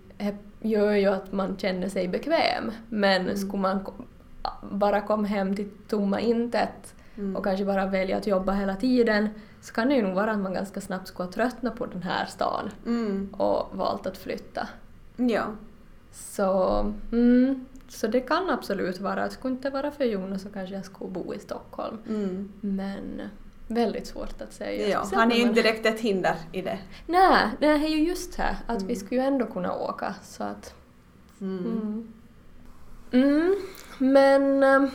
[0.59, 2.71] gör ju att man känner sig bekväm.
[2.89, 3.37] Men mm.
[3.37, 3.85] skulle man
[4.71, 7.35] bara komma hem till tomma intet mm.
[7.35, 9.29] och kanske bara välja att jobba hela tiden
[9.61, 12.03] så kan det ju nog vara att man ganska snabbt skulle ha tröttnat på den
[12.03, 13.33] här stan mm.
[13.33, 14.67] och valt att flytta.
[15.15, 15.45] Ja.
[16.11, 16.79] Så,
[17.11, 20.85] mm, så det kan absolut vara, att skulle inte vara för Jonas så kanske jag
[20.85, 21.97] skulle bo i Stockholm.
[22.07, 22.51] Mm.
[22.61, 23.21] Men
[23.67, 24.87] väldigt svårt att säga.
[24.87, 26.79] Ja, han är ju inte direkt ett hinder i det.
[27.05, 28.95] Nej, det är ju just här att vi mm.
[28.95, 30.73] skulle ju ändå kunna åka så att...
[31.41, 32.13] Mm.
[33.11, 33.55] Mm.
[33.97, 34.89] Men ehm,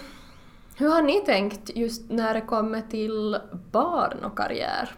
[0.76, 3.37] hur har ni tänkt just när det kommer till
[3.70, 4.94] barn och karriär?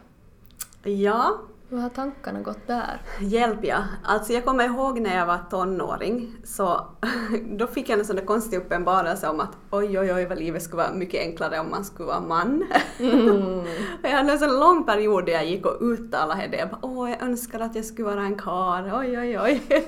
[0.82, 1.38] Ja.
[1.74, 3.02] Hur har tankarna gått där?
[3.20, 3.84] Hjälp ja.
[4.04, 6.86] Alltså jag kommer ihåg när jag var tonåring så
[7.58, 10.62] då fick jag en sån där konstig uppenbarelse om att oj oj oj vad livet
[10.62, 12.66] skulle vara mycket enklare om man skulle vara man.
[12.98, 13.64] Mm.
[14.02, 16.56] jag hade en sån lång period där jag gick och uttalade det.
[16.56, 19.62] Jag bara, åh jag önskar att jag skulle vara en karl, oj oj oj.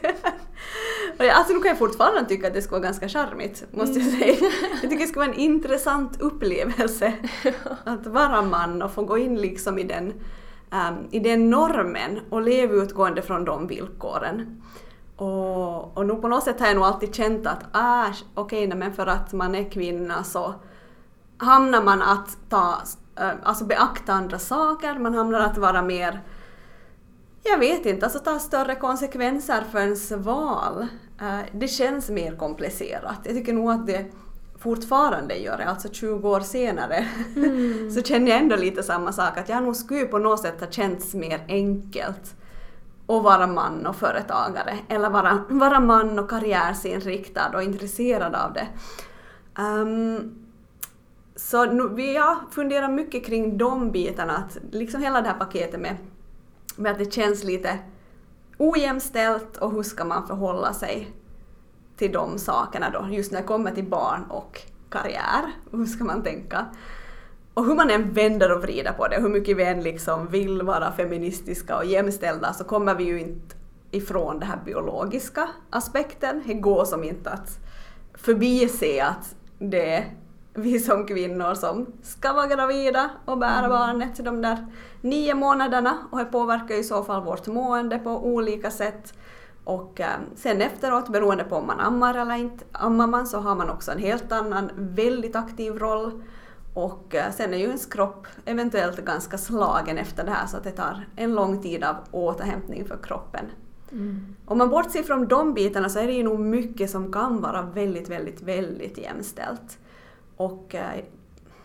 [1.18, 4.50] Alltså nu kan jag fortfarande tycka att det skulle vara ganska charmigt, måste jag säga.
[4.72, 7.12] Jag tycker det skulle vara en intressant upplevelse
[7.84, 10.12] att vara man och få gå in liksom i den
[10.88, 14.62] um, i den normen och leva utgående från de villkoren.
[15.16, 18.78] Och, och nu på något sätt har jag nog alltid känt att ah, okej, okay,
[18.78, 20.54] men för att man är kvinna så
[21.38, 22.82] hamnar man att ta,
[23.20, 26.20] uh, alltså beakta andra saker, man hamnar att vara mer
[27.48, 30.86] jag vet inte, alltså ta större konsekvenser för ens val.
[31.20, 33.18] Ehm, det känns mer komplicerat.
[33.24, 34.06] Jag tycker nog att det
[34.66, 37.90] fortfarande gör det, alltså 20 år senare, mm.
[37.94, 40.70] så känner jag ändå lite samma sak, att jag nog skulle på något sätt ha
[40.70, 42.34] känts mer enkelt
[43.06, 48.66] att vara man och företagare, eller vara, vara man och karriärsinriktad och intresserad av det.
[49.62, 50.46] Um,
[51.36, 55.80] så nu, vi har funderat mycket kring de bitarna, att liksom hela det här paketet
[55.80, 55.96] med,
[56.76, 57.78] med att det känns lite
[58.58, 61.15] ojämställt och hur ska man förhålla sig
[61.96, 65.52] till de sakerna då, just när det kommer till barn och karriär.
[65.72, 66.66] Hur ska man tänka?
[67.54, 70.62] Och hur man än vänder och vrider på det, hur mycket vi än liksom vill
[70.62, 73.56] vara feministiska och jämställda så kommer vi ju inte
[73.90, 76.42] ifrån den här biologiska aspekten.
[76.46, 77.58] Det går som inte att
[78.14, 80.14] förbise att det är
[80.54, 83.70] vi som kvinnor som ska vara gravida och bära mm.
[83.70, 84.66] barnet de där
[85.00, 89.14] nio månaderna och det påverkar i så fall vårt mående på olika sätt.
[89.66, 93.54] Och eh, sen efteråt, beroende på om man ammar eller inte ammar man, så har
[93.54, 96.22] man också en helt annan väldigt aktiv roll.
[96.74, 100.64] Och eh, sen är ju ens kropp eventuellt ganska slagen efter det här så att
[100.64, 103.44] det tar en lång tid av återhämtning för kroppen.
[103.92, 104.36] Mm.
[104.44, 107.62] Om man bortser från de bitarna så är det ju nog mycket som kan vara
[107.62, 109.78] väldigt, väldigt, väldigt jämställt.
[110.36, 111.04] Och eh,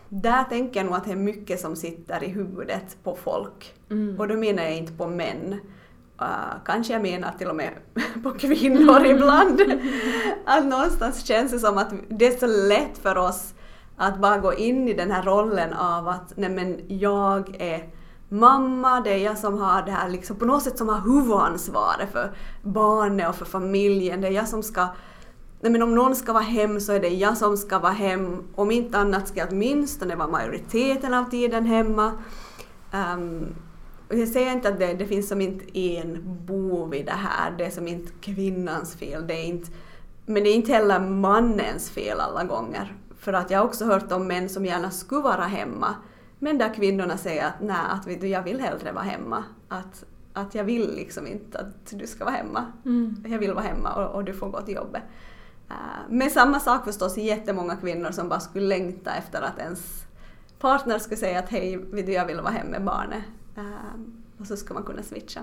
[0.08, 3.74] där tänker jag nog att det är mycket som sitter i huvudet på folk.
[3.90, 4.20] Mm.
[4.20, 5.60] Och då menar jag inte på män
[6.22, 7.70] Uh, kanske jag menar till och med
[8.22, 9.62] på kvinnor ibland.
[10.46, 13.54] att någonstans känns det som att det är så lätt för oss
[13.96, 17.88] att bara gå in i den här rollen av att nej men jag är
[18.28, 22.12] mamma, det är jag som har det här liksom på något sätt som har huvudansvaret
[22.12, 22.32] för
[22.62, 24.20] barnet och för familjen.
[24.20, 24.88] Det är jag som ska
[25.60, 28.42] Nej men om någon ska vara hem så är det jag som ska vara hem.
[28.54, 32.12] Om inte annat ska jag åtminstone vara majoriteten av tiden hemma.
[32.92, 33.54] Um,
[34.18, 37.64] jag säger inte att det, det finns som inte en bov i det här, det
[37.64, 39.70] är som inte kvinnans fel, det är inte,
[40.26, 42.96] men det är inte heller mannens fel alla gånger.
[43.18, 45.94] För att jag har också hört om män som gärna skulle vara hemma,
[46.38, 49.44] men där kvinnorna säger att nej, att jag vill hellre vara hemma.
[49.68, 52.72] Att, att jag vill liksom inte att du ska vara hemma.
[52.84, 53.24] Mm.
[53.28, 55.02] Jag vill vara hemma och, och, du får gå till jobbet.
[55.70, 55.76] Uh,
[56.08, 60.04] men samma sak förstås jättemånga kvinnor som bara skulle längta efter att ens
[60.58, 61.72] partner skulle säga att hej,
[62.06, 63.22] jag vill vara hemma med barnet.
[63.54, 65.40] Um, och så ska man kunna switcha.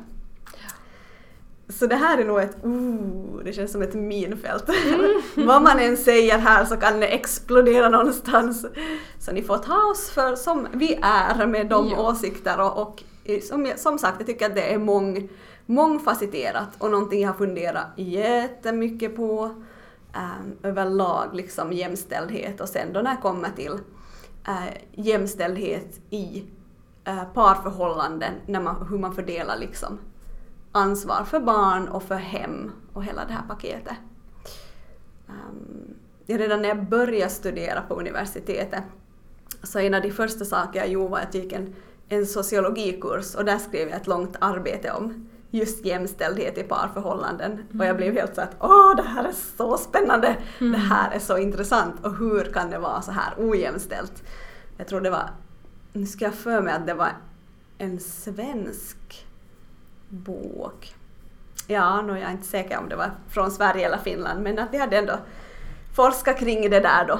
[1.70, 4.70] Så det här är nog ett, uh, det känns som ett minfält.
[4.70, 5.22] Mm.
[5.48, 8.66] Vad man än säger här så kan det explodera någonstans.
[9.20, 12.10] Så ni får ta oss för som vi är med de ja.
[12.10, 13.04] åsikter och, och
[13.44, 15.30] som, som sagt, jag tycker att det är mång,
[15.66, 19.44] mångfacetterat och någonting jag har funderat jättemycket på
[20.16, 23.74] um, överlag, liksom jämställdhet och sen då när det kommer till
[24.48, 26.44] uh, jämställdhet i
[27.34, 30.00] parförhållanden, när man, hur man fördelar liksom
[30.72, 33.98] ansvar för barn och för hem och hela det här paketet.
[35.28, 35.96] Um,
[36.26, 38.84] redan när jag började studera på universitetet
[39.64, 41.76] så en av de första saker jag gjorde var att jag gick en,
[42.10, 47.80] en sociologikurs och där skrev jag ett långt arbete om just jämställdhet i parförhållanden mm.
[47.80, 50.72] och jag blev helt så att åh det här är så spännande, mm.
[50.72, 54.24] det här är så intressant och hur kan det vara så här ojämställt?
[54.78, 55.30] Jag tror det var
[55.94, 57.12] nu ska jag för mig att det var
[57.78, 59.28] en svensk
[60.10, 60.96] bok.
[61.68, 64.72] Ja, nu är jag inte säker om det var från Sverige eller Finland, men att
[64.72, 65.20] de hade ändå
[65.96, 67.20] forskat kring det där då.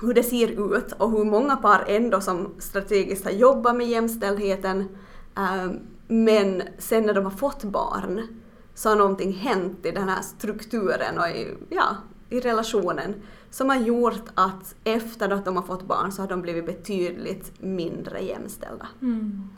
[0.00, 4.88] Hur det ser ut och hur många par ändå som strategiskt har jobbat med jämställdheten
[5.36, 8.26] ehm, men sen när de har fått barn
[8.74, 11.96] så har någonting hänt i den här strukturen och i, ja,
[12.30, 13.14] i relationen
[13.50, 17.52] som har gjort att efter att de har fått barn så har de blivit betydligt
[17.60, 18.86] mindre jämställda.
[19.02, 19.48] Mm.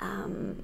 [0.00, 0.54] Um,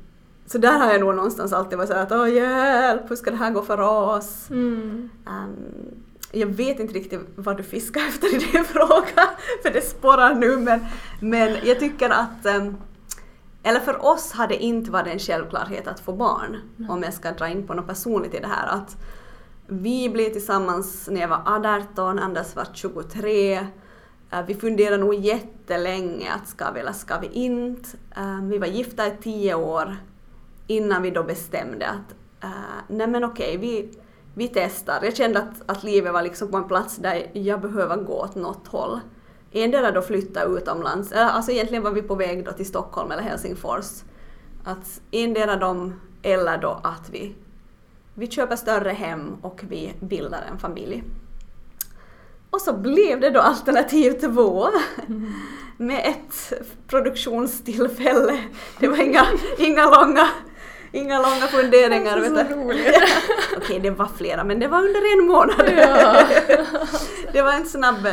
[0.46, 3.36] så där har jag nog någonstans alltid varit såhär att åh hjälp, hur ska det
[3.36, 4.50] här gå för oss?
[4.50, 5.10] Mm.
[5.26, 9.30] Um, jag vet inte riktigt vad du fiskar efter i din fråga,
[9.62, 10.80] för det spårar nu men,
[11.20, 12.76] men jag tycker att um,
[13.62, 16.90] eller för oss har det inte varit en självklarhet att få barn, mm.
[16.90, 18.66] om jag ska dra in på något personligt i det här.
[18.68, 18.96] Att
[19.70, 21.42] vi blev tillsammans när jag var
[21.90, 23.52] 18, Anders var 23.
[24.30, 27.88] Eh, vi funderade nog jättelänge att ska vi eller ska vi inte.
[28.16, 29.96] Eh, vi var gifta i tio år
[30.66, 32.50] innan vi då bestämde att eh,
[32.88, 33.98] nej men okej, vi,
[34.34, 35.00] vi testar.
[35.02, 38.34] Jag kände att, att livet var liksom på en plats där jag behöver gå åt
[38.34, 39.00] något håll.
[39.52, 44.02] Endera då flytta utomlands, alltså egentligen var vi på väg då till Stockholm eller Helsingfors.
[44.64, 47.34] Att endera dem eller då att vi,
[48.14, 51.02] vi köper större hem och vi bildar en familj.
[52.50, 54.68] Och så blev det då alternativ två
[55.08, 55.32] mm.
[55.76, 56.52] med ett
[56.86, 58.44] produktionstillfälle.
[58.78, 59.26] Det var inga,
[59.58, 60.28] inga långa
[60.92, 62.20] Inga långa funderingar.
[62.20, 63.02] Det är så roligt.
[63.56, 65.72] Okej, det var flera, men det var under en månad.
[65.78, 66.26] Ja.
[67.32, 68.12] det var en snabb eh,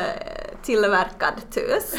[0.64, 1.94] tillverkad tös.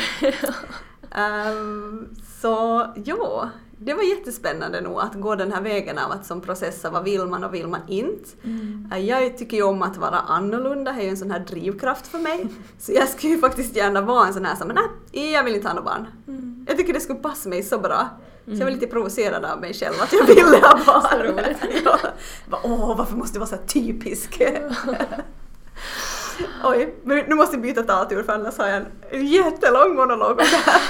[1.51, 6.41] Um, så ja, det var jättespännande nog att gå den här vägen av att som
[6.41, 8.29] processa vad vill man och vill man inte.
[8.45, 8.93] Mm.
[8.93, 12.07] Eh, jag tycker ju om att vara annorlunda, det är ju en sån här drivkraft
[12.07, 12.47] för mig.
[12.79, 15.69] Så jag skulle ju faktiskt gärna vara en sån här som, nej, jag vill inte
[15.69, 16.07] ha några barn.
[16.29, 16.67] Mm.
[16.69, 18.09] Jag tycker det skulle passa mig så bra.
[18.45, 21.03] Så jag var lite provocerad av mig själv att jag ville ha barn.
[21.11, 21.59] Så roligt.
[21.85, 21.99] ja.
[22.63, 24.41] Åh, varför måste jag vara så typisk?
[26.65, 30.37] Oj, men nu måste jag byta taltur för annars har jag en jättelång monolog om
[30.37, 30.81] det här.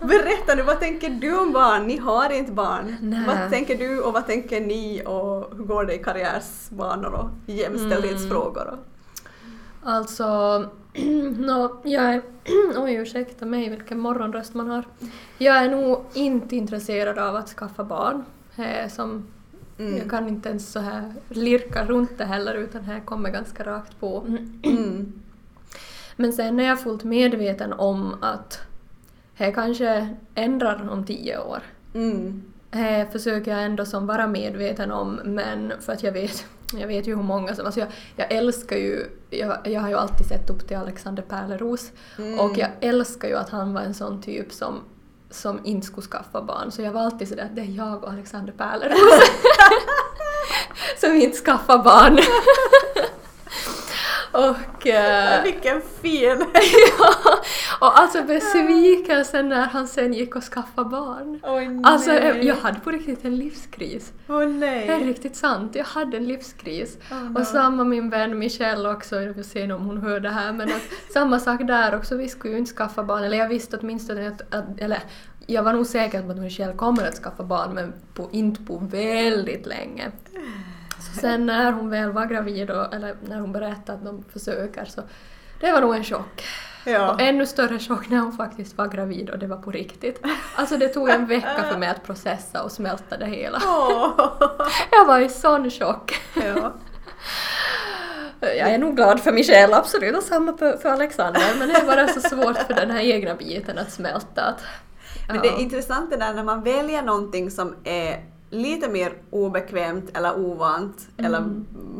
[0.06, 1.86] Berätta nu, vad tänker du om barn?
[1.86, 2.96] Ni har inte barn.
[3.00, 3.24] Nej.
[3.26, 8.68] Vad tänker du och vad tänker ni och hur går det i karriärsbanor och jämställdhetsfrågor?
[8.68, 8.84] Mm.
[9.82, 10.24] Alltså,
[11.38, 12.22] no, jag är...
[12.76, 14.84] Oj, ursäkta mig vilken morgonröst man har.
[15.38, 18.24] Jag är nog inte intresserad av att skaffa barn.
[18.90, 19.26] Som
[19.78, 19.96] Mm.
[19.96, 24.00] Jag kan inte ens så här lirka runt det heller utan här kommer ganska rakt
[24.00, 24.24] på.
[24.62, 25.12] Mm.
[26.16, 28.60] Men sen är jag fullt medveten om att
[29.38, 31.62] det kanske ändrar om tio år.
[31.94, 32.42] Mm.
[32.70, 36.46] Det försöker jag ändå som vara medveten om men för att jag vet,
[36.78, 37.66] jag vet ju hur många som...
[37.66, 39.06] Alltså jag, jag älskar ju...
[39.30, 42.40] Jag, jag har ju alltid sett upp till Alexander Pärleros mm.
[42.40, 44.80] och jag älskar ju att han var en sån typ som
[45.30, 48.10] som inte skulle skaffa barn så jag var alltid sådär att det är jag och
[48.10, 48.98] Alexander Pärleros
[51.00, 52.18] som inte skaffar barn.
[54.32, 54.86] och...
[54.86, 56.44] Uh, Vilken fin!
[56.98, 57.14] ja,
[57.80, 61.40] och alltså besvikelsen när han sen gick och skaffade barn.
[61.42, 64.12] Oh, alltså jag hade på riktigt en livskris.
[64.28, 64.86] Oh, nej.
[64.86, 66.98] Det är riktigt sant, jag hade en livskris.
[67.10, 67.40] Oh, no.
[67.40, 70.68] Och samma min vän Michelle också, jag vill se om hon hör det här, men
[70.68, 74.28] att, samma sak där också, vi skulle ju inte skaffa barn, eller jag visste åtminstone
[74.28, 75.02] att, att eller
[75.46, 78.78] jag var nog säker på att Michelle kommer att skaffa barn men på, inte på
[78.78, 80.10] väldigt länge.
[80.98, 84.84] Så sen när hon väl var gravid, och, eller när hon berättade att de försöker
[84.84, 85.02] så
[85.60, 86.44] det var nog en chock.
[86.84, 87.12] Ja.
[87.12, 90.22] Och ännu större chock när hon faktiskt var gravid och det var på riktigt.
[90.56, 93.58] Alltså det tog en vecka för mig att processa och smälta det hela.
[93.58, 94.30] Oh.
[94.90, 96.14] Jag var i sån chock.
[96.34, 96.72] Ja.
[98.40, 102.08] Jag är nog glad för Michelle, absolut, och samma för Alexander, men det är bara
[102.08, 104.42] så svårt för den här egna biten att smälta.
[104.42, 104.64] Att,
[105.28, 110.16] men det är intressant det där när man väljer någonting som är lite mer obekvämt
[110.16, 111.26] eller ovant mm.
[111.26, 111.44] eller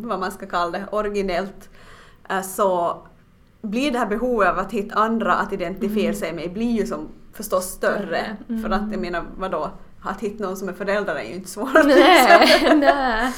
[0.08, 1.68] vad man ska kalla det, originellt,
[2.30, 2.98] eh, så
[3.62, 6.14] blir det här behovet av att hitta andra att identifiera mm.
[6.14, 8.36] sig med blir ju som förstås större.
[8.48, 8.62] Mm.
[8.62, 9.70] För att jag menar vadå,
[10.02, 11.84] att hitta någon som är förälder är ju inte svårt.
[11.84, 13.32] Nej, nej.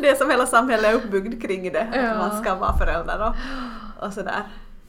[0.00, 2.00] det är som hela samhället är uppbyggt kring det, ja.
[2.00, 4.42] att man ska vara förälder och, och sådär.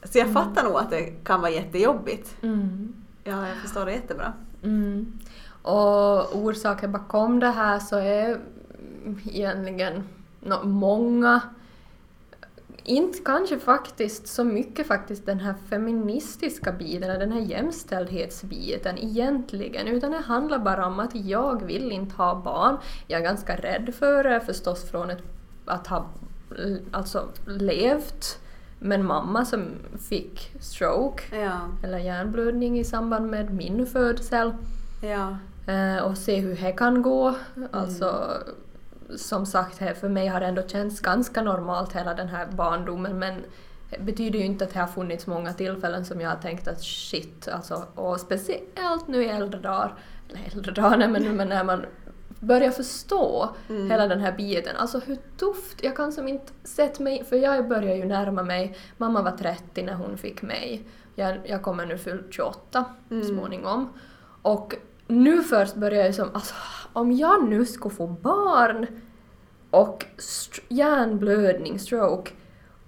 [0.04, 0.34] Så jag mm.
[0.34, 2.42] fattar nog att det kan vara jättejobbigt.
[2.42, 2.92] Mm.
[3.24, 4.32] Ja, jag förstår det jättebra.
[4.62, 5.18] Mm.
[5.62, 8.40] Och orsaken bakom det här så är
[9.24, 10.02] egentligen
[10.40, 11.40] no, många
[12.84, 20.10] inte kanske faktiskt så mycket faktiskt den här feministiska biten, den här jämställdhetsbiten egentligen, utan
[20.10, 22.76] det handlar bara om att jag vill inte ha barn.
[23.06, 25.22] Jag är ganska rädd för det förstås från ett,
[25.64, 26.06] att ha
[26.90, 28.38] alltså levt
[28.82, 29.64] med en mamma som
[30.08, 31.60] fick stroke ja.
[31.82, 34.52] eller hjärnblödning i samband med min födsel.
[35.02, 35.36] Ja.
[35.72, 37.34] Eh, och se hur det kan gå.
[37.56, 37.68] Mm.
[37.72, 38.30] Alltså,
[39.16, 43.34] som sagt, för mig har det ändå känts ganska normalt hela den här barndomen men
[43.90, 46.82] det betyder ju inte att det har funnits många tillfällen som jag har tänkt att
[46.82, 49.94] shit, alltså, och speciellt nu i äldre dagar,
[50.28, 51.86] eller äldre dagar, men, men när man
[52.42, 53.90] börja förstå mm.
[53.90, 54.76] hela den här biten.
[54.76, 58.76] Alltså hur tufft, jag kan som inte sett mig, för jag börjar ju närma mig,
[58.96, 60.84] mamma var 30 när hon fick mig.
[61.14, 63.24] Jag, jag kommer nu fyllt 28 mm.
[63.24, 63.88] småningom.
[64.42, 64.74] Och
[65.06, 66.54] nu först börjar jag som, alltså
[66.92, 68.86] om jag nu skulle få barn
[69.70, 70.04] och
[70.68, 72.30] hjärnblödning, stroke,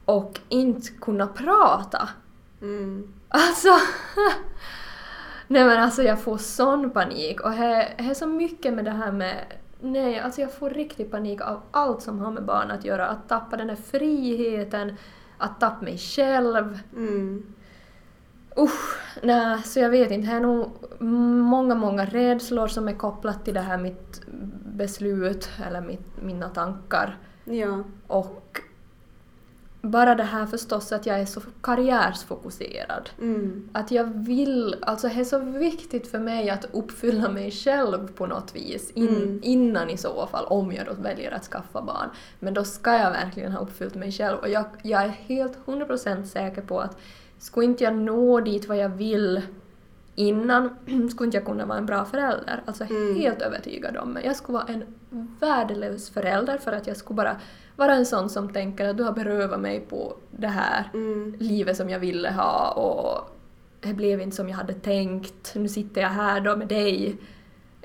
[0.05, 2.09] och inte kunna prata.
[2.63, 3.13] Mm.
[3.29, 3.69] Alltså
[5.49, 9.13] Nej men alltså jag får sån panik och det är så mycket med det här
[9.13, 9.45] med
[9.81, 13.07] Nej, alltså jag får riktig panik av allt som har med barn att göra.
[13.07, 14.97] Att tappa den här friheten,
[15.39, 16.79] att tappa mig själv.
[16.97, 17.55] Mm.
[18.59, 20.31] Usch, nej, så jag vet inte.
[20.31, 20.71] Det är nog
[21.41, 24.23] många, många rädslor som är kopplat till det här mitt
[24.67, 27.19] beslut eller mitt, mina tankar.
[27.45, 27.85] Ja.
[28.07, 28.61] Och
[29.85, 33.11] bara det här förstås att jag är så karriärsfokuserad.
[33.21, 33.69] Mm.
[33.73, 38.27] Att jag vill, alltså det är så viktigt för mig att uppfylla mig själv på
[38.27, 39.41] något vis in, Mm.
[39.43, 42.09] innan i så fall, om jag då väljer att skaffa barn.
[42.39, 46.25] Men då ska jag verkligen ha uppfyllt mig själv och jag, jag är helt 100%
[46.25, 46.99] säker på att
[47.39, 49.43] skulle inte jag nå dit vad jag vill
[50.15, 50.77] innan
[51.11, 52.63] skulle inte jag kunna vara en bra förälder.
[52.67, 53.17] Alltså Mm.
[53.17, 54.23] helt övertygad om det.
[54.23, 54.85] Jag skulle vara en
[55.41, 57.37] värdelös förälder för att jag skulle bara
[57.77, 61.37] vara en sån som tänker att du har berövat mig på det här Mm.
[61.39, 63.31] livet som jag ville ha och
[63.81, 65.55] det blev inte som jag hade tänkt.
[65.55, 67.17] Nu sitter jag här då med dig.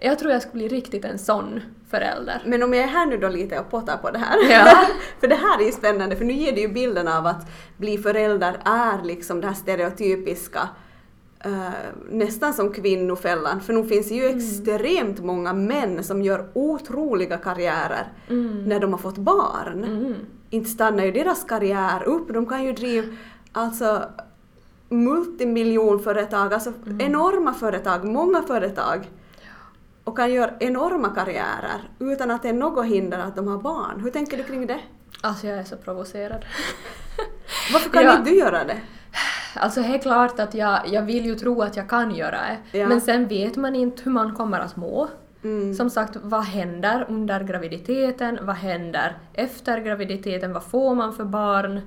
[0.02, 2.42] Jag tror jag skulle bli riktigt en sån förälder.
[2.46, 4.38] Men om jag är här nu då lite och pottar på det här.
[4.52, 4.88] Ja.
[5.20, 7.98] för det här är ju spännande för nu ger det ju bilden av att bli
[7.98, 10.70] förälder är liksom det här stereotypiska
[11.46, 11.70] eh,
[12.10, 13.62] nästan som kvinnofällan.
[13.62, 18.08] För nu finns ju extremt många män som gör otroliga karriärer
[18.68, 19.84] när de har fått barn.
[19.84, 20.16] Mm.
[20.50, 23.08] Inte stannar ju deras karriär upp, de kan ju driva
[23.52, 24.04] alltså
[24.90, 29.10] multimiljonföretag, alltså enorma företag, många företag
[30.04, 34.00] och kan göra enorma karriärer utan att det är något hinder att de har barn.
[34.04, 34.80] Hur tänker du kring det?
[35.22, 36.46] Alltså jag är så provocerad.
[37.74, 38.18] Varför kan Ja.
[38.18, 38.78] inte du göra det?
[39.56, 42.78] Alltså är klart att jag, jag vill ju tro att jag kan göra det.
[42.78, 42.88] Ja.
[42.88, 45.08] Men sen vet man inte hur man kommer att må.
[45.44, 45.74] Mm.
[45.74, 48.40] Som sagt, vad händer under graviditeten?
[48.42, 50.54] Vad händer efter graviditeten?
[50.54, 51.82] Vad får man för barn?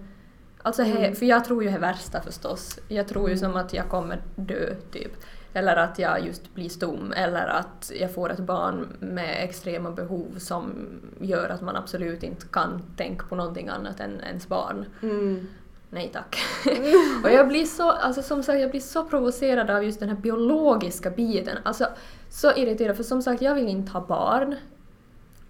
[0.62, 2.78] Alltså, he, för jag tror ju det värsta förstås.
[2.88, 5.12] Jag tror ju som att jag kommer dö, typ.
[5.54, 10.34] Eller att jag just blir stum, eller att jag får ett barn med extrema behov
[10.38, 10.72] som
[11.20, 14.84] gör att man absolut inte kan tänka på någonting annat än ens barn.
[15.02, 15.46] Mm.
[15.94, 16.38] Nej tack.
[17.24, 20.16] och jag blir så, alltså som sagt, jag blir så provocerad av just den här
[20.16, 21.58] biologiska biten.
[21.62, 21.86] Alltså
[22.30, 24.56] så irriterad, för som sagt, jag vill inte ha barn.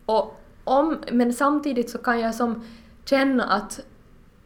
[0.06, 2.64] Och om, men samtidigt så kan jag som
[3.04, 3.80] känna att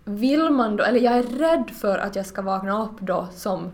[0.05, 3.71] vill man då, eller jag är rädd för att jag ska vakna upp då som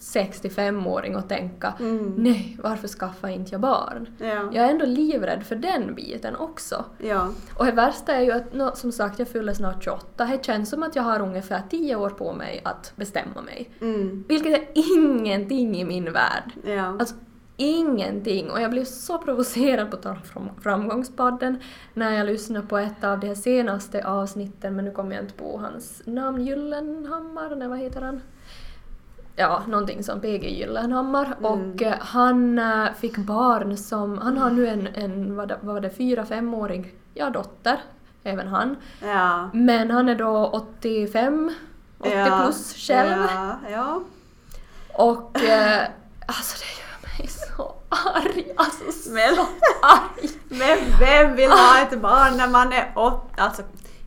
[0.00, 2.14] 65-åring och tänka Mm.
[2.16, 4.06] nej, varför skaffar inte jag barn?
[4.18, 4.26] Ja.
[4.26, 6.84] Jag är ändå livrädd för den biten också.
[6.98, 7.28] ja.
[7.58, 10.24] Och det värsta är ju att, som sagt, jag fyller snart 28.
[10.24, 13.70] Det känns som att jag har ungefär 10 år på mig att bestämma mig.
[13.80, 14.24] Mm.
[14.28, 16.52] Vilket är ingenting i min värld.
[16.64, 16.84] Ja.
[16.98, 17.14] Alltså
[17.56, 18.50] ingenting.
[18.50, 21.58] Och jag blev så provocerad på tal om fram- framgångspodden
[21.94, 25.58] när jag lyssnade på ett av de senaste avsnitten, men nu kommer jag inte på
[25.58, 28.20] hans namn, Gyllenhammar, nej vad heter han?
[29.40, 31.36] Ja, någonting som PG Gyllenhammar.
[31.42, 35.90] Och eh, han eh, fick barn som, han har nu en, en vad, var det,
[35.90, 37.80] fyra, femårig, ja dotter,
[38.24, 38.76] även han.
[39.02, 39.50] ja.
[39.52, 41.52] Men han är då 85,
[41.98, 42.40] 80 Ja.
[42.42, 43.22] plus själv.
[43.34, 43.56] Ja.
[43.70, 44.00] ja.
[44.92, 45.82] Och eh,
[46.26, 48.52] alltså det gör mig så arg.
[48.56, 49.38] Alltså så Men-
[49.82, 50.30] arg.
[50.48, 53.42] Men vem vill ha ett barn när man är åtta?
[53.42, 53.62] Alltså,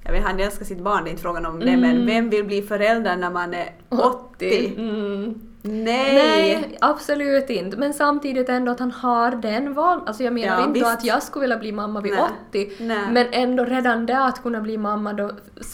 [0.05, 2.45] jag vet han älskar sitt barn, det är inte frågan om det, men vem vill
[2.45, 4.73] bli förälder när man är 80?
[4.77, 5.41] Mm.
[5.65, 6.13] Nej!
[6.15, 7.77] Nej, absolut inte.
[7.77, 10.01] Men samtidigt ändå att han har den val.
[10.05, 10.85] Alltså jag menar Ja, inte visst.
[10.85, 12.21] att jag skulle vilja bli mamma vid Nej.
[12.49, 12.71] 80.
[12.79, 12.97] Nej.
[13.11, 15.31] Men ändå redan det att kunna bli mamma då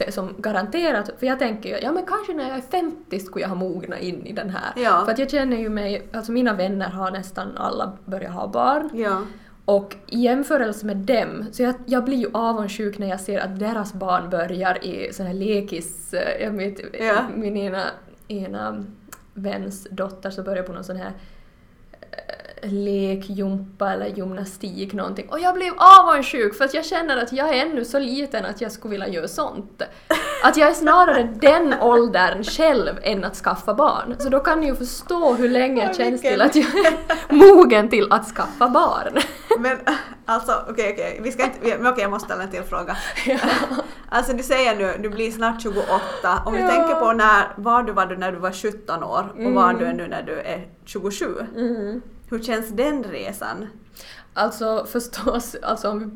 [0.10, 1.10] som garanterat.
[1.20, 4.00] För jag tänker ju, ja men kanske när jag är 50 skulle jag ha mognat
[4.00, 4.84] in i den här.
[4.84, 5.02] Ja.
[5.06, 8.89] För att jag känner ju mig, alltså mina vänner har nästan alla börjat ha barn.
[8.94, 9.22] Ja.
[9.69, 13.60] Och i jämförelse med dem, så jag, jag blir ju avundsjuk när jag ser att
[13.60, 16.13] deras barn börjar i sån här lekis...
[16.13, 17.23] eh, Jag vet, Ja.
[17.36, 17.84] min ena,
[18.27, 18.86] ena
[19.34, 21.12] väns dotter så börjar på någon sån här
[22.62, 25.29] eh, lekjumpa eller gymnastik någonting.
[25.29, 28.62] Och jag blev avundsjuk för att jag känner att jag är ännu så liten att
[28.62, 29.82] jag skulle vilja göra sånt.
[30.43, 34.15] Att jag är snarare den åldern själv än att skaffa barn.
[34.19, 36.93] Så då kan ni ju förstå hur länge jag Ja, känns till att jag är
[37.34, 39.17] mogen till att skaffa barn.
[39.60, 39.78] Men
[40.25, 42.97] alltså okej okej, vi ska inte, vi- men okej jag måste ställa en till fråga.
[44.10, 45.86] Alltså du säger nu, du blir snart 28,
[46.45, 46.67] om du Ja.
[46.69, 49.86] tänker på när, var du var du när du var 17 år och var du
[49.86, 51.36] är nu när du är 27.
[52.30, 53.67] Hur känns den resan?
[54.34, 56.10] Alltså förstås, alltså om vi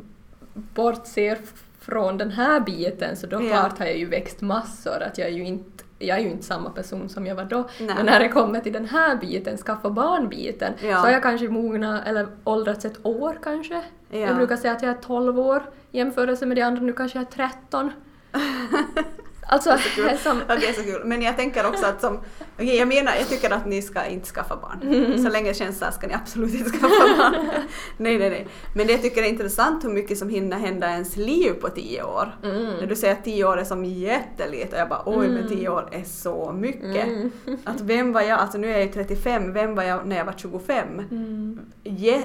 [0.54, 1.38] bortser
[1.86, 3.50] från den här biten så då Ja.
[3.50, 5.04] klart har jag ju växt massor.
[5.04, 7.70] Att jag är ju inte, jag är ju inte samma person som jag var då.
[7.80, 7.96] Nej.
[7.96, 10.96] Men när det kommer till den här biten, skaffa barn-biten, Ja.
[10.96, 13.82] så har jag kanske mognat eller åldrats ett år kanske.
[14.10, 14.18] Ja.
[14.20, 17.18] Jag brukar säga att jag är 12 år i jämförelse med de andra, nu kanske
[17.20, 17.32] jag är
[17.62, 17.92] 13.
[19.48, 20.42] Alltså, det är som...
[20.50, 21.02] Okej, så kul.
[21.06, 22.20] Men jag tänker också att som,
[22.56, 25.24] okej jag menar, jag tycker att ni ska inte skaffa barn.
[25.24, 27.36] Så länge det känns så här ska ni absolut inte skaffa barn.
[27.98, 28.48] nej, nej, nej.
[28.76, 31.70] Men det jag tycker är intressant hur mycket som hinner hända i ens liv på
[31.70, 32.36] tio år.
[32.44, 32.64] Mm.
[32.64, 35.70] När du säger att tio år är som jättelite och jag bara oj men tio
[35.70, 37.08] år är så mycket.
[37.08, 37.32] Mm.
[37.64, 40.26] Att vem var jag, alltså nu är jag ju 35, vem var jag när jag
[40.26, 40.88] var 25?
[41.12, 41.60] Mm.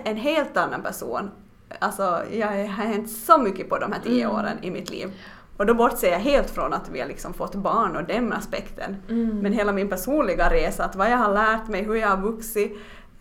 [0.04, 1.30] En helt annan person.
[1.78, 4.36] Alltså jag har hänt så mycket på de här tio Mm.
[4.36, 5.12] åren i mitt liv.
[5.58, 8.96] Och då bortser jag helt från att vi har liksom fått barn och den aspekten.
[9.08, 9.38] Mm.
[9.38, 12.72] Men hela min personliga resa, att vad jag har lärt mig, hur jag har vuxit,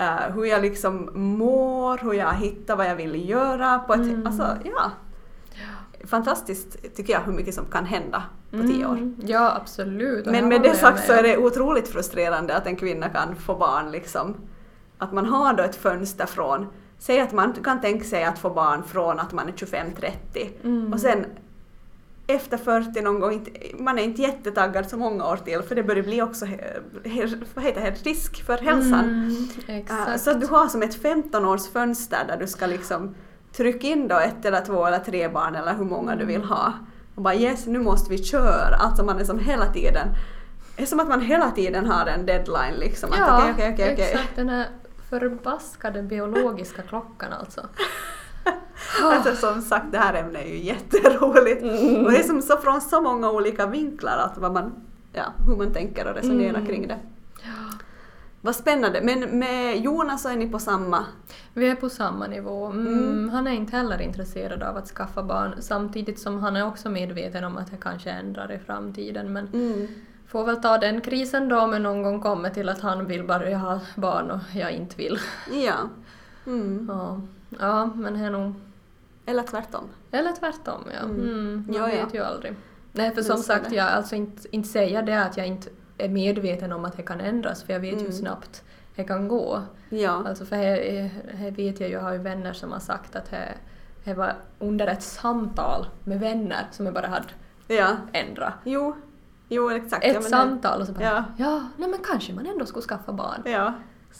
[0.02, 3.80] uh, hur jag liksom mår, hur jag har hittat vad jag vill göra.
[3.80, 4.28] På ett, Mm.
[4.28, 4.92] Alltså, ja.
[6.06, 8.92] Fantastiskt tycker jag hur mycket som kan hända på tio år.
[8.92, 9.16] Mm.
[9.26, 10.26] Ja, absolut.
[10.26, 11.20] och Men med det sagt så med.
[11.20, 14.36] är det otroligt frustrerande att en kvinna kan få barn liksom.
[14.98, 16.68] Att man har då ett fönster från,
[17.00, 20.12] säg att man kan tänka sig att få barn från att man är 25-30
[20.64, 20.94] Mm.
[20.94, 21.26] och sen
[22.28, 25.84] efter 40 någon gång, inte, man är inte jättetaggad så många år till för det
[25.84, 26.46] börjar bli också
[27.54, 29.06] vad heter det, risk för hälsan.
[29.06, 30.22] Mm, exakt.
[30.22, 33.16] så att du har som ett 15 års fönster där du ska liksom
[33.54, 36.74] trycka in då ett eller två eller tre barn eller hur många du vill ha.
[37.16, 38.76] Och bara yes, nu måste vi köra.
[38.76, 40.08] Alltså man är som hela tiden,
[40.76, 43.12] det är som att man hela tiden har en deadline liksom.
[43.12, 44.12] Att Ja, okej, okej, okej, okej.
[44.12, 44.36] exakt.
[44.36, 44.68] Den här
[45.10, 47.62] förbaskade biologiska klockan alltså.
[49.04, 51.62] Alltså som sagt, det här ämnet är ju jätteroligt.
[52.06, 54.72] Och det är som så från så många olika vinklar att vad man,
[55.14, 56.66] ja, hur man tänker och resonerar Mm.
[56.66, 56.98] kring det.
[58.42, 59.02] Vad spännande.
[59.02, 61.06] Men med Jonas så är ni på samma
[61.54, 62.66] Vi är på samma nivå.
[62.66, 63.30] Mm, Mm.
[63.30, 67.44] Han är inte heller intresserad av att skaffa barn samtidigt som han är också medveten
[67.44, 69.34] om att det kanske ändrar i framtiden.
[69.34, 69.88] Men Mm.
[70.28, 73.58] får väl ta den krisen då om någon gång kommer till att han vill börja
[73.58, 75.20] ha barn och jag inte vill.
[75.52, 75.76] Ja.
[76.48, 76.88] Mm.
[76.92, 77.22] Ja,
[77.60, 78.54] ja men det är nog...
[79.28, 79.84] Eller tvärtom.
[80.12, 81.00] Eller tvärtom, ja.
[81.06, 81.20] Mm.
[81.22, 82.06] Mm, man Ja, ja.
[82.06, 82.56] vet ju aldrig.
[82.92, 86.72] Nej, för som sagt, jag alltså inte, inte säger det att jag inte är medveten
[86.72, 88.06] om att det kan ändras, för jag vet Mm.
[88.06, 88.64] hur snabbt
[88.96, 89.62] det kan gå.
[89.90, 90.24] Ja.
[90.28, 93.32] Alltså för här, här vet jag ju, jag har ju vänner som har sagt att
[94.04, 97.26] det, var under ett samtal med vänner som jag bara hade
[97.68, 97.88] Ja.
[98.14, 98.54] ändrat.
[98.64, 98.96] Jo.
[99.50, 100.04] Jo, exakt.
[100.06, 101.24] Ett ja, samtal och så bara Ja.
[101.38, 103.42] ja, nej men kanske man ändå skulle skaffa barn.
[103.46, 103.74] Ja.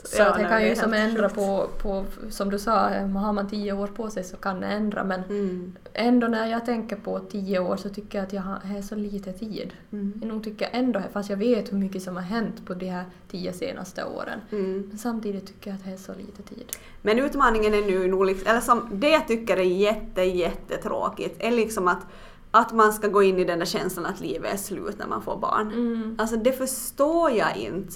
[0.04, 3.74] Så ja, det kan ju som ändra på, på, som du sa, har man tio
[3.74, 5.76] år på sig så kan det ändra men Mm.
[5.94, 8.96] ändå när jag tänker på tio år så tycker jag att jag har jag så
[8.96, 9.74] lite tid.
[9.92, 10.14] Mm.
[10.22, 13.06] Jag nog tycker ändå, fast jag vet hur mycket som har hänt på de här
[13.32, 14.40] tio senaste åren.
[14.52, 14.84] Mm.
[14.90, 16.72] Men samtidigt tycker jag att det är så lite tid.
[17.02, 21.52] Men utmaningen är nu nog, liksom- eller som det jag tycker är jätte, jättetråkigt, är
[21.52, 22.06] liksom att,
[22.52, 25.22] att man ska gå in i den där känslan att livet är slut när man
[25.22, 25.68] får barn.
[25.72, 26.16] Mm.
[26.20, 27.94] Alltså det förstår jag inte.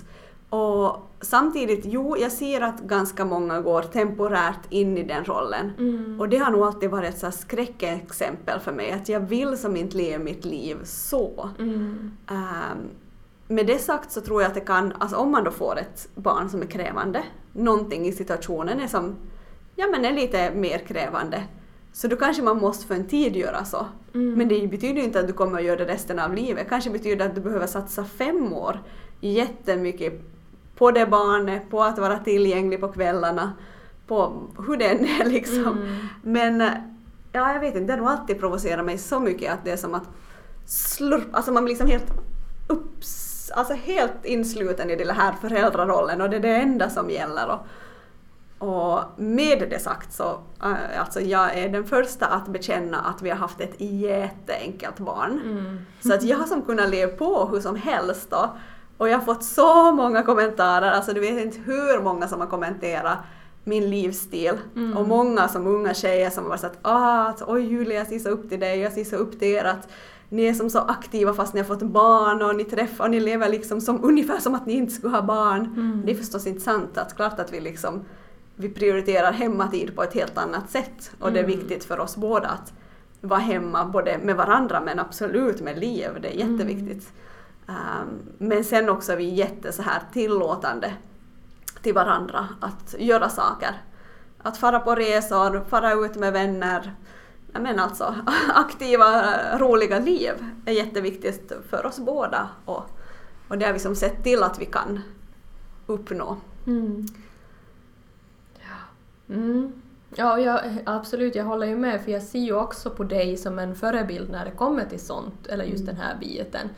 [0.49, 5.71] Och samtidigt, jo, jag ser att ganska många går temporärt in i den rollen.
[5.77, 6.19] Mm.
[6.19, 9.75] Och det har nog alltid varit ett så skräckexempel för mig, att jag vill som
[9.75, 11.49] inte leva mitt liv så.
[11.59, 12.11] Mm.
[12.27, 12.77] Ehm,
[13.47, 16.09] med det sagt så tror jag att det kan, alltså om man då får ett
[16.15, 19.15] barn som är krävande, någonting i situationen är som,
[19.75, 21.43] ja men är lite mer krävande,
[21.93, 23.85] så då kanske man måste för en tid göra så.
[24.13, 24.33] Mm.
[24.33, 26.69] Men det betyder ju inte att du kommer att göra det resten av livet.
[26.69, 28.79] Kanske betyder att du behöver satsa fem år
[29.19, 30.30] jättemycket
[30.81, 33.53] på det barnet, på att vara tillgänglig på kvällarna,
[34.07, 35.67] på hur det än är liksom.
[35.67, 36.07] Mm.
[36.21, 36.73] Men eh,
[37.31, 39.77] ja, jag vet inte, det har nog alltid provocerat mig så mycket att det är
[39.77, 40.09] som att
[40.65, 42.11] slurp, alltså man blir liksom helt
[42.67, 47.61] upps, alltså helt insluten i den här föräldrarollen och det är det enda som gäller.
[48.57, 53.21] Och, och med det sagt så, äh, alltså jag är den första att bekänna att
[53.21, 55.41] vi har haft ett jätteenkelt barn.
[55.45, 55.85] Mm.
[55.99, 58.49] Så att jag har som kunnat leva på hur som helst då.
[59.01, 62.47] Och jag har fått så många kommentarer, alltså du vet inte hur många som har
[62.47, 63.17] kommenterat
[63.63, 64.53] min livsstil.
[64.75, 64.97] Mm.
[64.97, 68.19] Och många som unga tjejer som har varit såhär ah, att, oj Julia jag ser
[68.19, 69.87] så upp till dig, jag ser så upp till er att
[70.29, 73.19] ni är som så aktiva fast ni har fått barn och ni träffar och ni
[73.19, 75.61] lever liksom som ungefär som att ni inte skulle ha barn.
[75.65, 76.01] Mm.
[76.05, 78.01] Det är förstås inte sant att klart att vi liksom
[78.55, 81.57] vi prioriterar hemmatid på ett helt annat sätt och det är Mm.
[81.59, 82.73] viktigt för oss båda att
[83.21, 86.51] vara hemma både med varandra men absolut med liv, det är Mm.
[86.57, 87.11] jätteviktigt.
[87.71, 90.93] Um, men sen också är vi jätte så här tillåtande
[91.81, 93.81] till varandra att göra saker.
[94.37, 96.95] Att fara på resor, fara ut med vänner.
[97.53, 98.15] Men alltså
[98.55, 100.33] aktiva, roliga liv
[100.65, 102.83] är jätteviktigt för oss båda och,
[103.47, 105.01] och det har vi som sett till att vi kan
[105.85, 106.37] uppnå.
[106.67, 107.07] Mm.
[109.29, 109.81] Mm.
[110.15, 113.59] Ja, jag, absolut, jag håller ju med för jag ser ju också på dig som
[113.59, 116.69] en förebild när det kommer till sånt, eller just den här biten.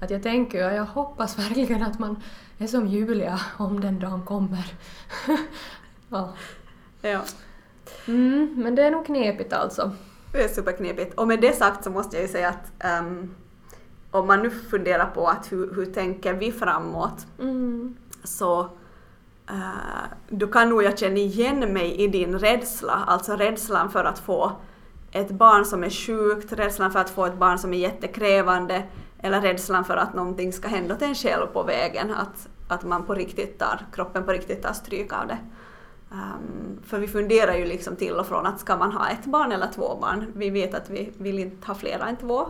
[0.00, 2.22] Att jag tänker och jag hoppas verkligen att man
[2.58, 4.64] är som Julia om den dagen kommer.
[6.08, 6.34] ja.
[7.02, 7.20] Ja.
[8.06, 9.90] mm, men det är nog knepigt alltså.
[10.32, 11.14] Det är superknepigt.
[11.14, 13.34] Och med det sagt så måste jag ju säga att ehm,
[14.10, 17.96] om man nu funderar på att hur, hur tänker vi framåt Mm.
[18.24, 18.60] så
[19.50, 24.18] uh, du kan nog jag känna igen mig i din rädsla, alltså rädslan för att
[24.18, 24.52] få
[25.12, 28.82] ett barn som är sjukt, rädslan för att få ett barn som är jättekrävande
[29.22, 33.06] eller rädslan för att någonting ska hända till en själv på vägen, att, att man
[33.06, 35.38] på riktigt tar, kroppen på riktigt tar stryk av det.
[36.12, 39.52] Um, för vi funderar ju liksom till och från att ska man ha ett barn
[39.52, 40.32] eller två barn?
[40.34, 42.46] Vi vet att vi vill inte ha flera än två.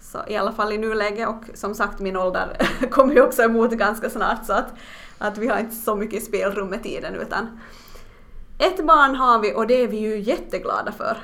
[0.00, 2.56] Så i alla fall i nuläget och som sagt min ålder
[2.90, 4.74] kommer ju också emot ganska snart så att,
[5.18, 7.60] att vi har inte så mycket spelrum med tiden utan
[8.58, 11.16] ett barn har vi och det är vi ju jätteglada för.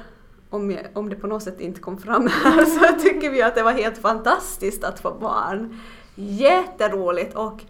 [0.50, 2.64] Om, jag, om det på något sätt inte kom fram här
[2.96, 5.80] så tycker vi att det var helt fantastiskt att få barn.
[6.14, 7.62] Jätteroligt och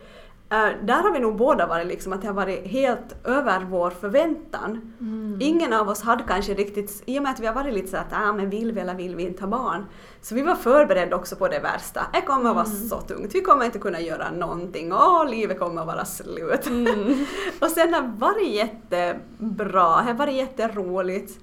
[0.53, 3.91] Uh, där har vi nog båda varit liksom att det har varit helt över vår
[3.91, 4.95] förväntan.
[5.01, 5.39] Mm.
[5.41, 7.97] Ingen av oss hade kanske riktigt, i och med att vi har varit lite så
[7.97, 9.87] att ah, men vill vi eller vill vi inte ha barn.
[10.23, 12.01] Så vi var förberedda också på det värsta.
[12.13, 12.89] Det kommer att vara mm.
[12.89, 16.67] så tungt, vi kommer inte kunna göra någonting, åh, livet kommer att vara slut.
[16.67, 17.27] Mm.
[17.61, 21.41] och sen har det varit jättebra, det har varit jätteroligt.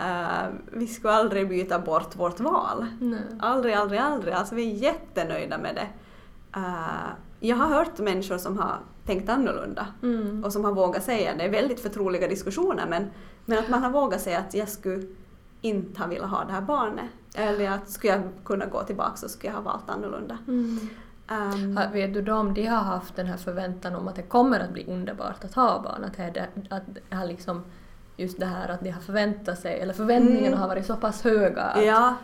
[0.00, 2.86] Uh, vi skulle aldrig byta bort vårt val.
[3.00, 3.20] Nej.
[3.40, 4.34] Aldrig, aldrig, aldrig.
[4.34, 5.88] Alltså vi är jättenöjda med det.
[6.58, 7.08] Uh,
[7.40, 10.44] jag har hört människor som har tänkt annorlunda mm.
[10.44, 11.44] och som har vågat säga det.
[11.44, 13.10] är väldigt förtroliga diskussioner men,
[13.44, 15.06] men att man har vågat säga att jag skulle
[15.60, 17.10] inte ha velat ha det här barnet.
[17.34, 20.38] Eller att skulle jag kunna gå tillbaka så skulle jag ha valt annorlunda.
[20.48, 20.88] Mm.
[21.30, 24.72] Um, vet du om de har haft den här förväntan om att det kommer att
[24.72, 26.04] bli underbart att ha barn?
[26.04, 27.64] Att det, att det har liksom
[28.16, 30.58] just det här att de har förväntat sig, eller förväntningarna mm.
[30.58, 32.14] har varit så pass höga att ja.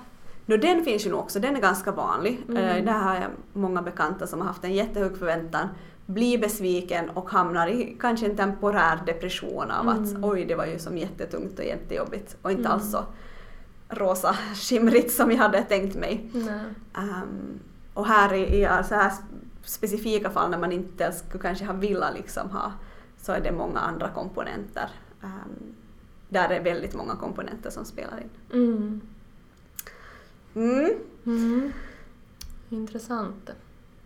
[0.46, 2.40] No, den finns ju nog också, den är ganska vanlig.
[2.48, 2.78] Mm.
[2.78, 5.68] Uh, där har jag många bekanta som har haft en jättehög förväntan,
[6.06, 10.02] blir besviken och hamnar i kanske en temporär depression av mm.
[10.02, 12.72] att oj, det var ju som jättetungt och jättejobbigt och inte mm.
[12.72, 13.04] alls så
[13.88, 16.30] rosa skimrigt som jag hade tänkt mig.
[16.94, 17.60] Um,
[17.94, 19.12] och här i, i så här
[19.64, 22.72] specifika fall när man inte skulle kanske ha velat liksom ha
[23.22, 24.90] så är det många andra komponenter.
[25.22, 25.74] Um,
[26.30, 28.30] där är väldigt många komponenter som spelar in.
[28.52, 29.00] Mm.
[30.54, 30.94] Mm.
[31.26, 31.72] Mm.
[32.68, 33.50] Intressant.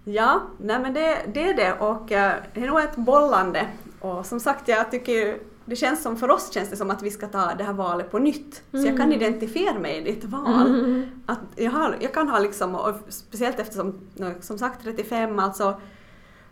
[0.05, 3.69] Ja, nej men det, det är det och äh, det är nog ett bollande.
[4.01, 7.11] Och som sagt, jag tycker det känns som, för oss känns det som att vi
[7.11, 8.63] ska ta det här valet på nytt.
[8.71, 9.13] Så jag kan mm.
[9.13, 10.67] identifiera mig i ditt val.
[10.67, 11.07] Mm.
[11.27, 14.01] Att jag, har, jag kan ha liksom, och speciellt eftersom,
[14.41, 15.81] som sagt 35, alltså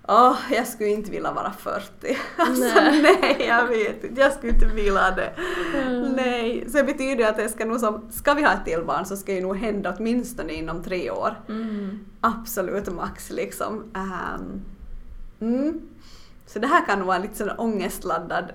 [0.09, 2.19] Åh, oh, jag skulle inte vilja vara 40.
[2.37, 5.33] Alltså nej, nej jag vet inte, jag skulle inte vilja det.
[5.75, 6.13] Mm.
[6.13, 9.07] Nej, så det betyder att det ska nog som, ska vi ha ett till barn
[9.07, 11.41] så ska det nog hända åtminstone inom tre år.
[11.49, 11.99] Mm.
[12.21, 13.85] Absolut max liksom.
[13.95, 14.65] Um,
[15.41, 15.81] mm.
[16.47, 18.45] Så det här kan nog vara lite sådär ångestladdad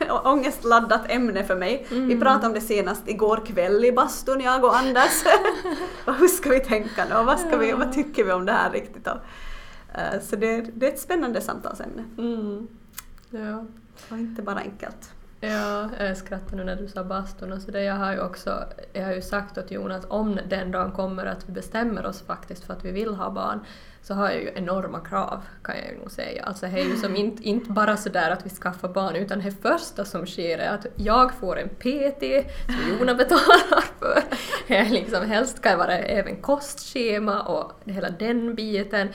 [0.00, 1.86] uh, ångestladdat ämne för mig.
[1.90, 2.08] Mm.
[2.08, 5.24] Vi pratade om det senast igår kväll i bastun, jag och Anders.
[6.18, 7.24] Hur ska vi tänka nu?
[7.24, 9.06] Vad, ska vi, vad tycker vi om det här riktigt?
[9.06, 9.14] Eh,
[10.20, 12.04] så det, det är ett spännande samtalsämne.
[12.18, 12.68] Mm.
[13.30, 13.64] Ja.
[14.10, 15.10] Och inte bara enkelt.
[15.40, 17.52] Ja, jag skrattar nu när du sa bastun.
[17.52, 20.70] Alltså det jag har ju också jag har ju sagt åt Jon att om den
[20.70, 23.60] dagen kommer att vi bestämmer oss faktiskt för att vi vill ha barn
[24.02, 26.42] så har jag ju enorma krav kan jag ju nog säga.
[26.42, 29.62] Alltså det är ju som inte, inte bara sådär att vi skaffar barn utan det
[29.62, 34.22] första som sker är att jag får en PT som Jona betalar för.
[34.66, 39.08] Jag liksom, helst ska det vara även kostschema och hela den biten.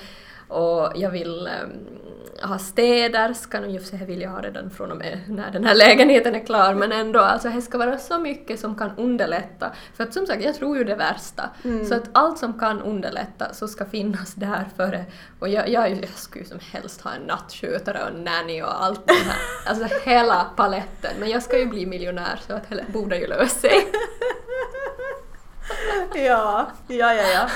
[0.52, 2.02] Och jag vill um,
[2.44, 5.76] ha städerskan, och just det vill jag ha redan från och med när den här
[5.76, 9.72] lägenheten är klar, men ändå, alltså det ska vara så mycket som kan underlätta.
[9.94, 11.50] För att som sagt, jag tror ju det värsta.
[11.64, 11.86] Mm.
[11.86, 15.06] Så att allt som kan underlätta så ska finnas där före.
[15.40, 19.14] Och jag, jag, jag skulle som helst ha en nattskötare och nanny och allt det
[19.14, 19.38] här.
[19.68, 21.12] Alltså hela paletten.
[21.20, 23.72] Men jag ska ju bli miljonär så att det borde ju lösa sig.
[26.16, 27.50] ja, ja, ja, ja.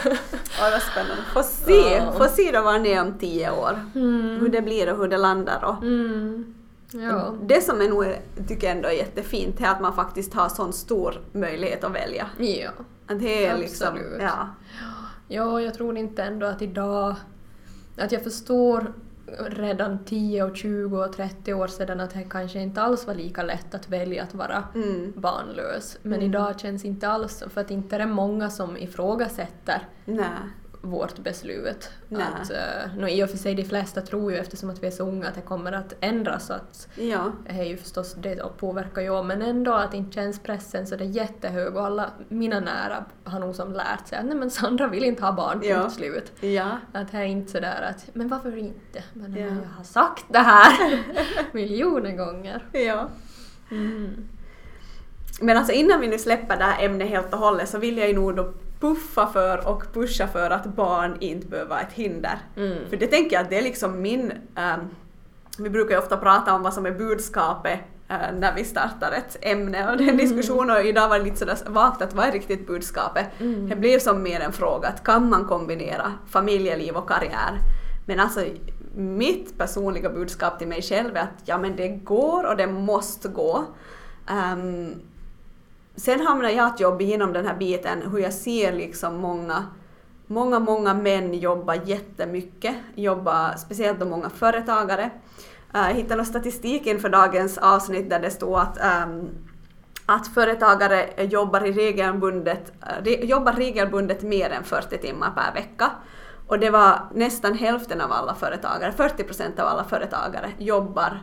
[0.60, 1.24] Ja, vad spännande.
[1.34, 2.12] Få se, ja.
[2.12, 3.86] få se då vad ni är om tio år.
[3.96, 4.38] Mm.
[4.40, 5.64] Hur det blir och hur det landar.
[5.64, 5.84] Och.
[5.84, 6.56] Mm.
[6.92, 7.36] Ja.
[7.42, 8.06] Det som är nog,
[8.48, 12.30] tycker jag ändå är jättefint är att man faktiskt har sån stor möjlighet att välja.
[12.38, 12.70] Ja,
[13.08, 14.12] att det är liksom, absolut.
[14.12, 14.48] Liksom, ja.
[15.28, 17.16] ja, jag tror inte ändå att idag...
[17.98, 18.94] Att jag förstår
[19.50, 23.44] redan 10 och 20 och 30 år sedan att det kanske inte alls var lika
[23.44, 25.14] lätt att välja att vara mm.
[25.16, 25.98] barnlös.
[26.02, 26.26] Men mm.
[26.26, 30.30] idag känns inte alls för att inte är det många som ifrågasätter Nej
[30.86, 31.90] vårt beslut.
[32.12, 34.92] Att, uh, no, I och för sig de flesta tror ju eftersom att vi är
[34.92, 36.52] så unga att det kommer att ändras.
[36.52, 37.32] Att ja.
[37.48, 41.10] Det ju förstås det påverkar ju men ändå att inte känns pressen så det är
[41.10, 45.04] jättehög och alla mina nära har nog som lärt sig att nej men Sandra vill
[45.04, 45.90] inte ha barn, punkt ja.
[45.90, 46.32] slut.
[46.44, 46.78] Ja.
[46.94, 49.04] Att det är inte sådär att men varför inte?
[49.14, 49.46] Men ja.
[49.46, 51.04] jag har sagt det här
[51.52, 52.66] miljoner gånger.
[52.72, 53.10] Ja.
[53.72, 54.28] Mm.
[55.42, 58.08] Men alltså innan vi nu släpper det här ämnet helt och hållet så vill jag
[58.08, 58.54] ju nog då
[58.86, 62.40] puffa för och pusha för att barn inte behöver vara ett hinder.
[62.58, 62.90] Mm.
[62.90, 64.32] För det tänker jag att det är liksom min...
[64.32, 64.90] Um,
[65.58, 67.80] vi brukar ju ofta prata om vad som är budskapet
[68.12, 70.18] uh, när vi startar ett ämne och den mm.
[70.18, 73.26] diskussionen och idag var det lite sådär vagt att vad är riktigt budskapet?
[73.40, 73.70] Mm.
[73.70, 77.60] Det blir som mer en fråga att kan man kombinera familjeliv och karriär?
[78.06, 78.46] Men alltså
[78.96, 83.28] mitt personliga budskap till mig själv är att ja men det går och det måste
[83.28, 83.66] gå.
[84.30, 85.02] Um,
[85.96, 89.66] sen hamnar jag att jobba igenom den här biten hur jag ser liksom många
[90.28, 95.04] Många, många män jobbar jättemycket, jobbar speciellt då många företagare.
[95.76, 98.78] Uh, jag hittade någon statistik inför dagens avsnitt där det står att
[99.08, 99.30] um,
[100.06, 102.74] att företagare jobbar, i regelbundet,
[103.06, 105.92] jobbar regelbundet mer än 40 timmar per vecka.
[106.48, 111.22] Och det var nästan hälften av alla företagare, 40 procent av alla företagare jobbar,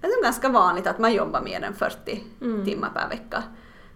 [0.00, 2.64] det är ganska vanligt att man jobbar mer än 40 mm.
[2.64, 3.42] timmar per vecka.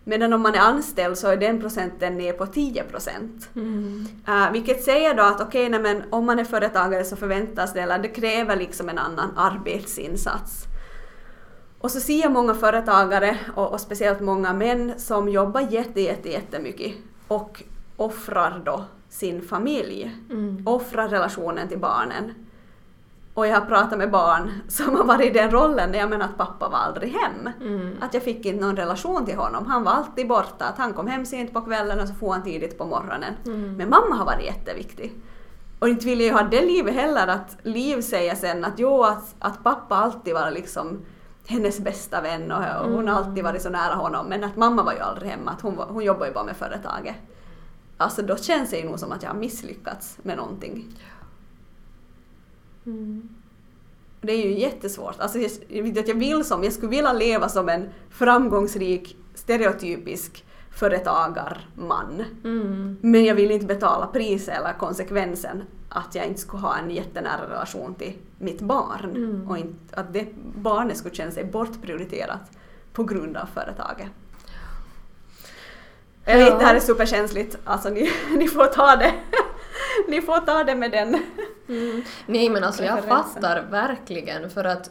[0.04, 3.50] Medan om man är anställd så är den procenten ner på 10 procent.
[3.56, 4.06] Mm.
[4.28, 7.80] Uh, vilket säger då att okej, okay, men om man är företagare så förväntas det,
[7.80, 10.64] eller det kräver liksom en annan arbetsinsats.
[11.80, 16.28] Och så ser jag många företagare, och, och speciellt många män, som jobbar jätte, jätte,
[16.30, 16.92] jättemycket
[17.28, 17.62] och
[17.96, 20.62] offrar då sin familj, mm.
[20.66, 22.34] offrar relationen till barnen.
[23.38, 26.24] Och jag har pratat med barn som har varit i den rollen där jag menar
[26.24, 27.50] att pappa var aldrig hem.
[27.60, 27.96] Mm.
[28.00, 29.66] Att jag fick inte någon relation till honom.
[29.66, 30.64] Han var alltid borta.
[30.64, 33.34] Att han kom hem sent på kvällen och så får han tidigt på morgonen.
[33.46, 33.76] Mm.
[33.76, 35.12] Men mamma har varit jätteviktig.
[35.78, 39.02] Och inte vill jag ju ha det livet heller att Liv säger sen att jo,
[39.02, 40.98] att, att pappa alltid var liksom
[41.46, 44.26] hennes bästa vän och, och hon har alltid varit så nära honom.
[44.26, 47.16] Men att mamma var ju aldrig hemma, att hon, hon jobbar ju bara med företaget.
[47.96, 50.86] Alltså då känns det ju nog som att jag har misslyckats med någonting.
[52.88, 53.28] Mm.
[54.20, 55.20] Det är ju jättesvårt.
[55.20, 55.50] Alltså jag,
[56.06, 62.24] jag vill som, jag skulle vilja leva som en framgångsrik, stereotypisk företagarman.
[62.44, 62.96] Mm.
[63.00, 67.50] Men jag vill inte betala priset eller konsekvensen att jag inte skulle ha en jättenära
[67.50, 69.10] relation till mitt barn.
[69.16, 69.50] Mm.
[69.50, 72.40] Och inte, att det barnet skulle känna sig bortprioriterat
[72.92, 74.08] på grund av företaget.
[76.24, 77.58] Jag vet, det här är superkänsligt.
[77.64, 79.14] Alltså ni, ni får ta det.
[80.08, 81.22] ni får ta det med den
[81.68, 82.02] mm.
[82.26, 84.90] Nej men alltså jag fattar verkligen för att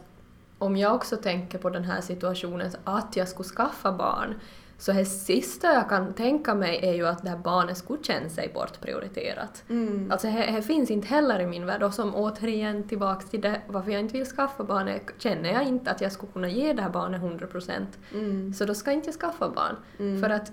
[0.58, 4.36] om jag också tänker på den här situationen att jag skulle skaffa barn
[4.80, 8.30] så det sista jag kan tänka mig är ju att det här barnet skulle känna
[8.30, 9.64] sig bortprioriterat.
[9.70, 10.12] Mm.
[10.12, 13.92] Alltså det, finns inte heller i min värld och som återigen tillbaks till det varför
[13.92, 16.90] jag inte vill skaffa barn känner jag inte att jag skulle kunna ge det här
[16.90, 17.98] barnet 100 procent.
[18.14, 18.54] Mm.
[18.54, 19.76] Så då ska jag inte skaffa barn.
[20.00, 20.22] Mm.
[20.22, 20.52] För att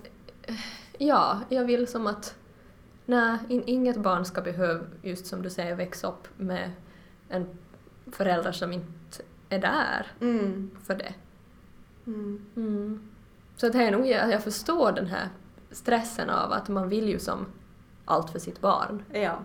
[0.97, 2.35] ja, jag vill som att
[3.05, 6.71] nej, inget barn ska behöva, just som du säger, växa upp med
[7.29, 7.47] en
[8.11, 10.71] förälder som inte är där mm.
[10.83, 11.13] för det.
[12.07, 12.45] Mm.
[12.55, 13.09] Mm.
[13.55, 15.29] Så det är nog, jag förstår den här
[15.71, 17.45] stressen av att man vill ju som
[18.05, 19.03] allt för sitt barn.
[19.13, 19.39] Ja.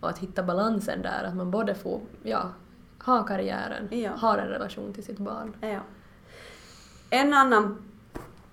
[0.00, 2.50] Och att hitta balansen där, att man både får ja,
[3.04, 4.10] ha karriären, ja.
[4.10, 5.56] ha en relation till sitt barn.
[5.60, 5.80] Ja.
[7.10, 7.91] En annan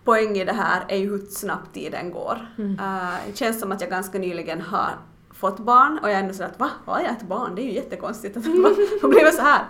[0.03, 2.47] poäng i det här är ju hur snabbt tiden går.
[2.57, 2.71] Mm.
[2.71, 4.89] Uh, det känns som att jag ganska nyligen har
[5.33, 7.55] fått barn och jag är ändå sådär att va, har jag ett barn?
[7.55, 9.61] Det är ju jättekonstigt att det blev så här.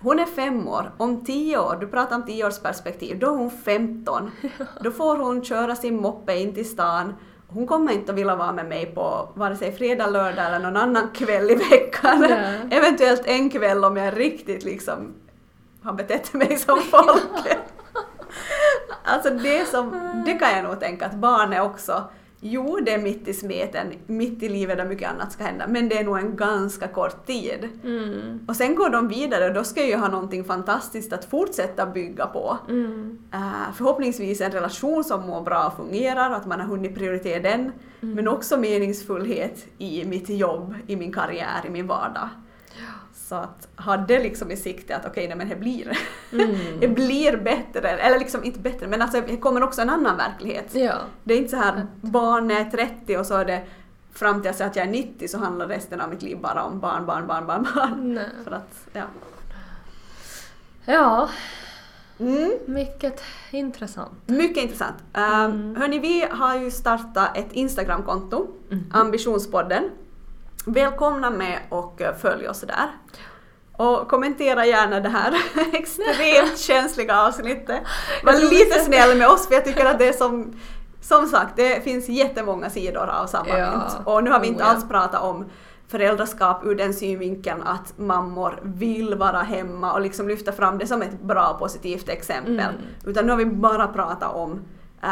[0.00, 4.30] Hon är fem år, om tio år, du pratar om tioårsperspektiv, då är hon femton.
[4.80, 7.14] Då får hon köra sin moppe in till stan.
[7.46, 10.76] Hon kommer inte att vilja vara med mig på vare sig fredag, lördag eller någon
[10.76, 12.24] annan kväll i veckan.
[12.70, 15.14] Eventuellt en kväll om jag riktigt liksom
[15.82, 17.58] har betett mig som folk.
[19.04, 22.04] Alltså det, som, det kan jag nog tänka att barn är också
[22.46, 25.88] Jo, det är mitt i smeten, mitt i livet där mycket annat ska hända, men
[25.88, 27.68] det är nog en ganska kort tid.
[27.84, 28.46] Mm.
[28.48, 31.86] Och sen går de vidare och då ska jag ju ha någonting fantastiskt att fortsätta
[31.86, 32.58] bygga på.
[32.68, 33.18] Mm.
[33.34, 37.60] Uh, förhoppningsvis en relation som mår bra och fungerar, att man har hunnit prioritera den,
[37.60, 38.14] mm.
[38.14, 42.28] men också meningsfullhet i mitt jobb, i min karriär, i min vardag.
[43.14, 45.98] Så att ha det liksom i sikte att okej, okay, men det blir,
[46.32, 46.56] mm.
[46.80, 50.74] det blir bättre, eller liksom inte bättre, men alltså det kommer också en annan verklighet.
[50.74, 50.94] Ja.
[51.24, 53.64] Det är inte så här barn är 30 och så är det
[54.12, 57.06] fram till att jag är 90 så handlar resten av mitt liv bara om barn,
[57.06, 58.14] barn, barn, barn, barn.
[58.14, 58.28] Nej.
[58.44, 59.04] För att, ja.
[60.84, 61.28] Ja.
[62.18, 62.52] Mm.
[62.66, 64.12] Mycket intressant.
[64.26, 64.96] Mycket intressant.
[65.14, 65.76] Um, mm.
[65.76, 68.84] Hörni, vi har ju startat ett Instagramkonto, mm.
[68.92, 69.90] Ambitionspodden.
[70.64, 72.90] Välkomna med och eh, följ oss där.
[73.76, 75.34] Och kommentera gärna det här
[75.72, 77.82] extremt känsliga avsnittet.
[78.24, 80.54] Var lite snäll med oss för jag tycker att det är som
[81.00, 83.70] som sagt, det finns jättemånga sidor av samma ja.
[83.70, 84.06] mynt.
[84.06, 85.44] Och nu har vi inte oh, alls pratat om
[85.88, 91.02] föräldraskap ur den synvinkeln att mammor vill vara hemma och liksom lyfta fram det som
[91.02, 92.60] ett bra positivt exempel.
[92.60, 92.74] Mm.
[93.06, 94.60] Utan nu har vi bara pratat om
[95.02, 95.08] äh,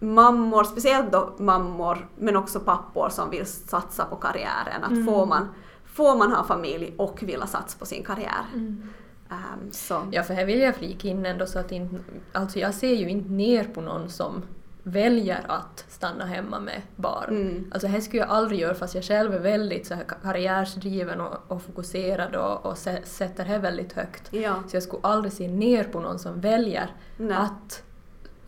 [0.00, 4.84] mammor, speciellt då mammor, men också pappor som vill satsa på karriären.
[4.84, 5.06] Att mm.
[5.06, 5.48] får, man,
[5.84, 8.44] får man ha familj och vilja satsa på sin karriär.
[8.54, 8.82] Mm.
[9.30, 10.02] Um, så.
[10.10, 11.96] Ja, för här vill jag flika in ändå så att inte,
[12.32, 14.42] alltså jag ser ju inte ner på någon som
[14.82, 17.28] väljer att stanna hemma med barn.
[17.28, 17.70] Mm.
[17.72, 21.36] Alltså det skulle jag aldrig göra fast jag själv är väldigt så här karriärsdriven och,
[21.48, 24.32] och fokuserad och, och sä- sätter det väldigt högt.
[24.32, 24.62] Ja.
[24.68, 27.36] Så jag skulle aldrig se ner på någon som väljer Nej.
[27.36, 27.82] att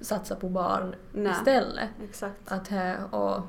[0.03, 1.33] satsa på barn Nej.
[1.33, 1.89] istället.
[2.09, 2.35] Exakt.
[2.53, 2.71] Att
[3.11, 3.43] och, och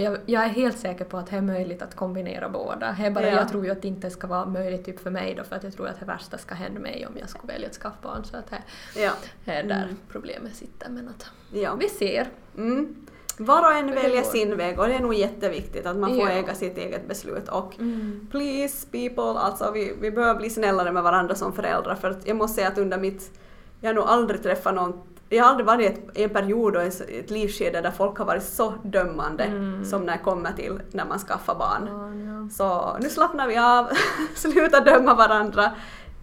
[0.00, 2.96] jag, jag är helt säker på att det är möjligt att kombinera båda.
[3.00, 3.36] Är bara, Ja.
[3.36, 5.64] Jag tror ju att det inte ska vara möjligt typ för mig då för att
[5.64, 8.24] jag tror att det värsta ska hända mig om jag skulle välja att skaffa barn.
[8.24, 8.62] Så att det,
[9.00, 9.10] Ja.
[9.44, 9.96] är där Mm.
[10.08, 10.90] problemet sitter.
[10.90, 11.74] Men att ja.
[11.74, 12.28] vi ser.
[12.56, 13.06] Mm.
[13.38, 16.34] Var och en väljer sin väg och det är nog jätteviktigt att man får Ja.
[16.34, 17.48] äga sitt eget beslut.
[17.48, 18.28] Och Mm.
[18.30, 22.36] please people, alltså vi, vi behöver bli snällare med varandra som föräldrar för att jag
[22.36, 23.38] måste säga att under mitt,
[23.80, 25.00] jag har nog aldrig träffat någon
[25.36, 28.74] jag har aldrig varit i en period och ett livsskede där folk har varit så
[28.82, 29.84] dömande Mm.
[29.84, 31.88] som när det kommer till när man skaffar barn.
[31.88, 33.88] Ja, Så nu slappnar vi av,
[34.34, 35.70] sluta döma varandra.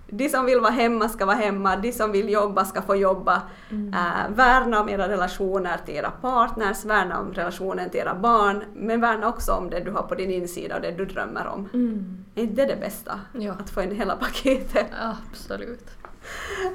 [0.09, 3.41] De som vill vara hemma ska vara hemma, de som vill jobba ska få jobba.
[3.71, 3.93] Mm.
[3.93, 9.01] Äh, värna om era relationer till era partners, värna om relationen till era barn, men
[9.01, 11.69] värna också om det du har på din insida och det du drömmer om.
[11.73, 12.25] Mm.
[12.35, 13.19] Är inte det det bästa?
[13.33, 13.53] Ja.
[13.59, 14.87] Att få in hela paketet.
[15.31, 15.87] Absolut.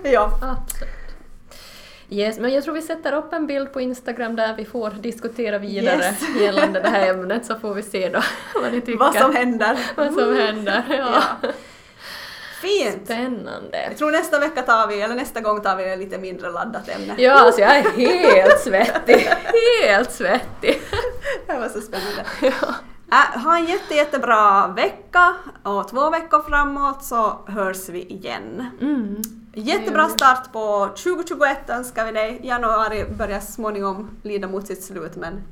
[0.03, 0.31] Ja.
[0.43, 0.91] Absolut.
[2.13, 5.59] Yes, men jag tror vi sätter upp en bild på Instagram där vi får diskutera
[5.59, 6.37] vidare Yes.
[6.41, 8.21] gällande det här ämnet så får vi se då
[8.63, 8.99] vad ni tycker.
[8.99, 9.79] Vad som händer.
[9.97, 10.85] Vad som händer.
[10.89, 11.23] Ja.
[11.43, 11.49] Ja.
[12.61, 13.05] Fint!
[13.05, 13.83] Spännande.
[13.89, 16.89] Jag tror nästa vecka tar vi, eller nästa gång tar vi ett lite mindre laddat
[16.89, 17.15] ämne.
[17.19, 19.29] Ja, alltså jag är helt svettig.
[19.83, 20.83] Helt svettig.
[21.47, 22.25] Det var så spännande.
[22.41, 22.75] Ja.
[23.13, 28.67] Äh, ha en jätte, jättebra vecka och två veckor framåt så hörs vi igen.
[28.81, 29.23] Mm.
[29.55, 32.41] Jättebra start på 2021 önskar vi dig.
[32.43, 35.43] Januari börjar småningom lida mot sitt slut men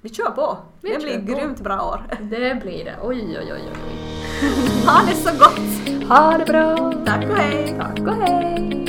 [0.00, 0.58] vi kör på.
[0.80, 1.32] Vi det blir på.
[1.32, 2.04] grymt bra år.
[2.20, 2.96] Det blir det.
[3.02, 3.98] Oj, oj, oj, oj.
[4.86, 6.08] Ha det så gott!
[6.08, 6.92] Ha det bra!
[7.06, 7.76] Tack och hej!
[7.78, 8.81] Tack och hej!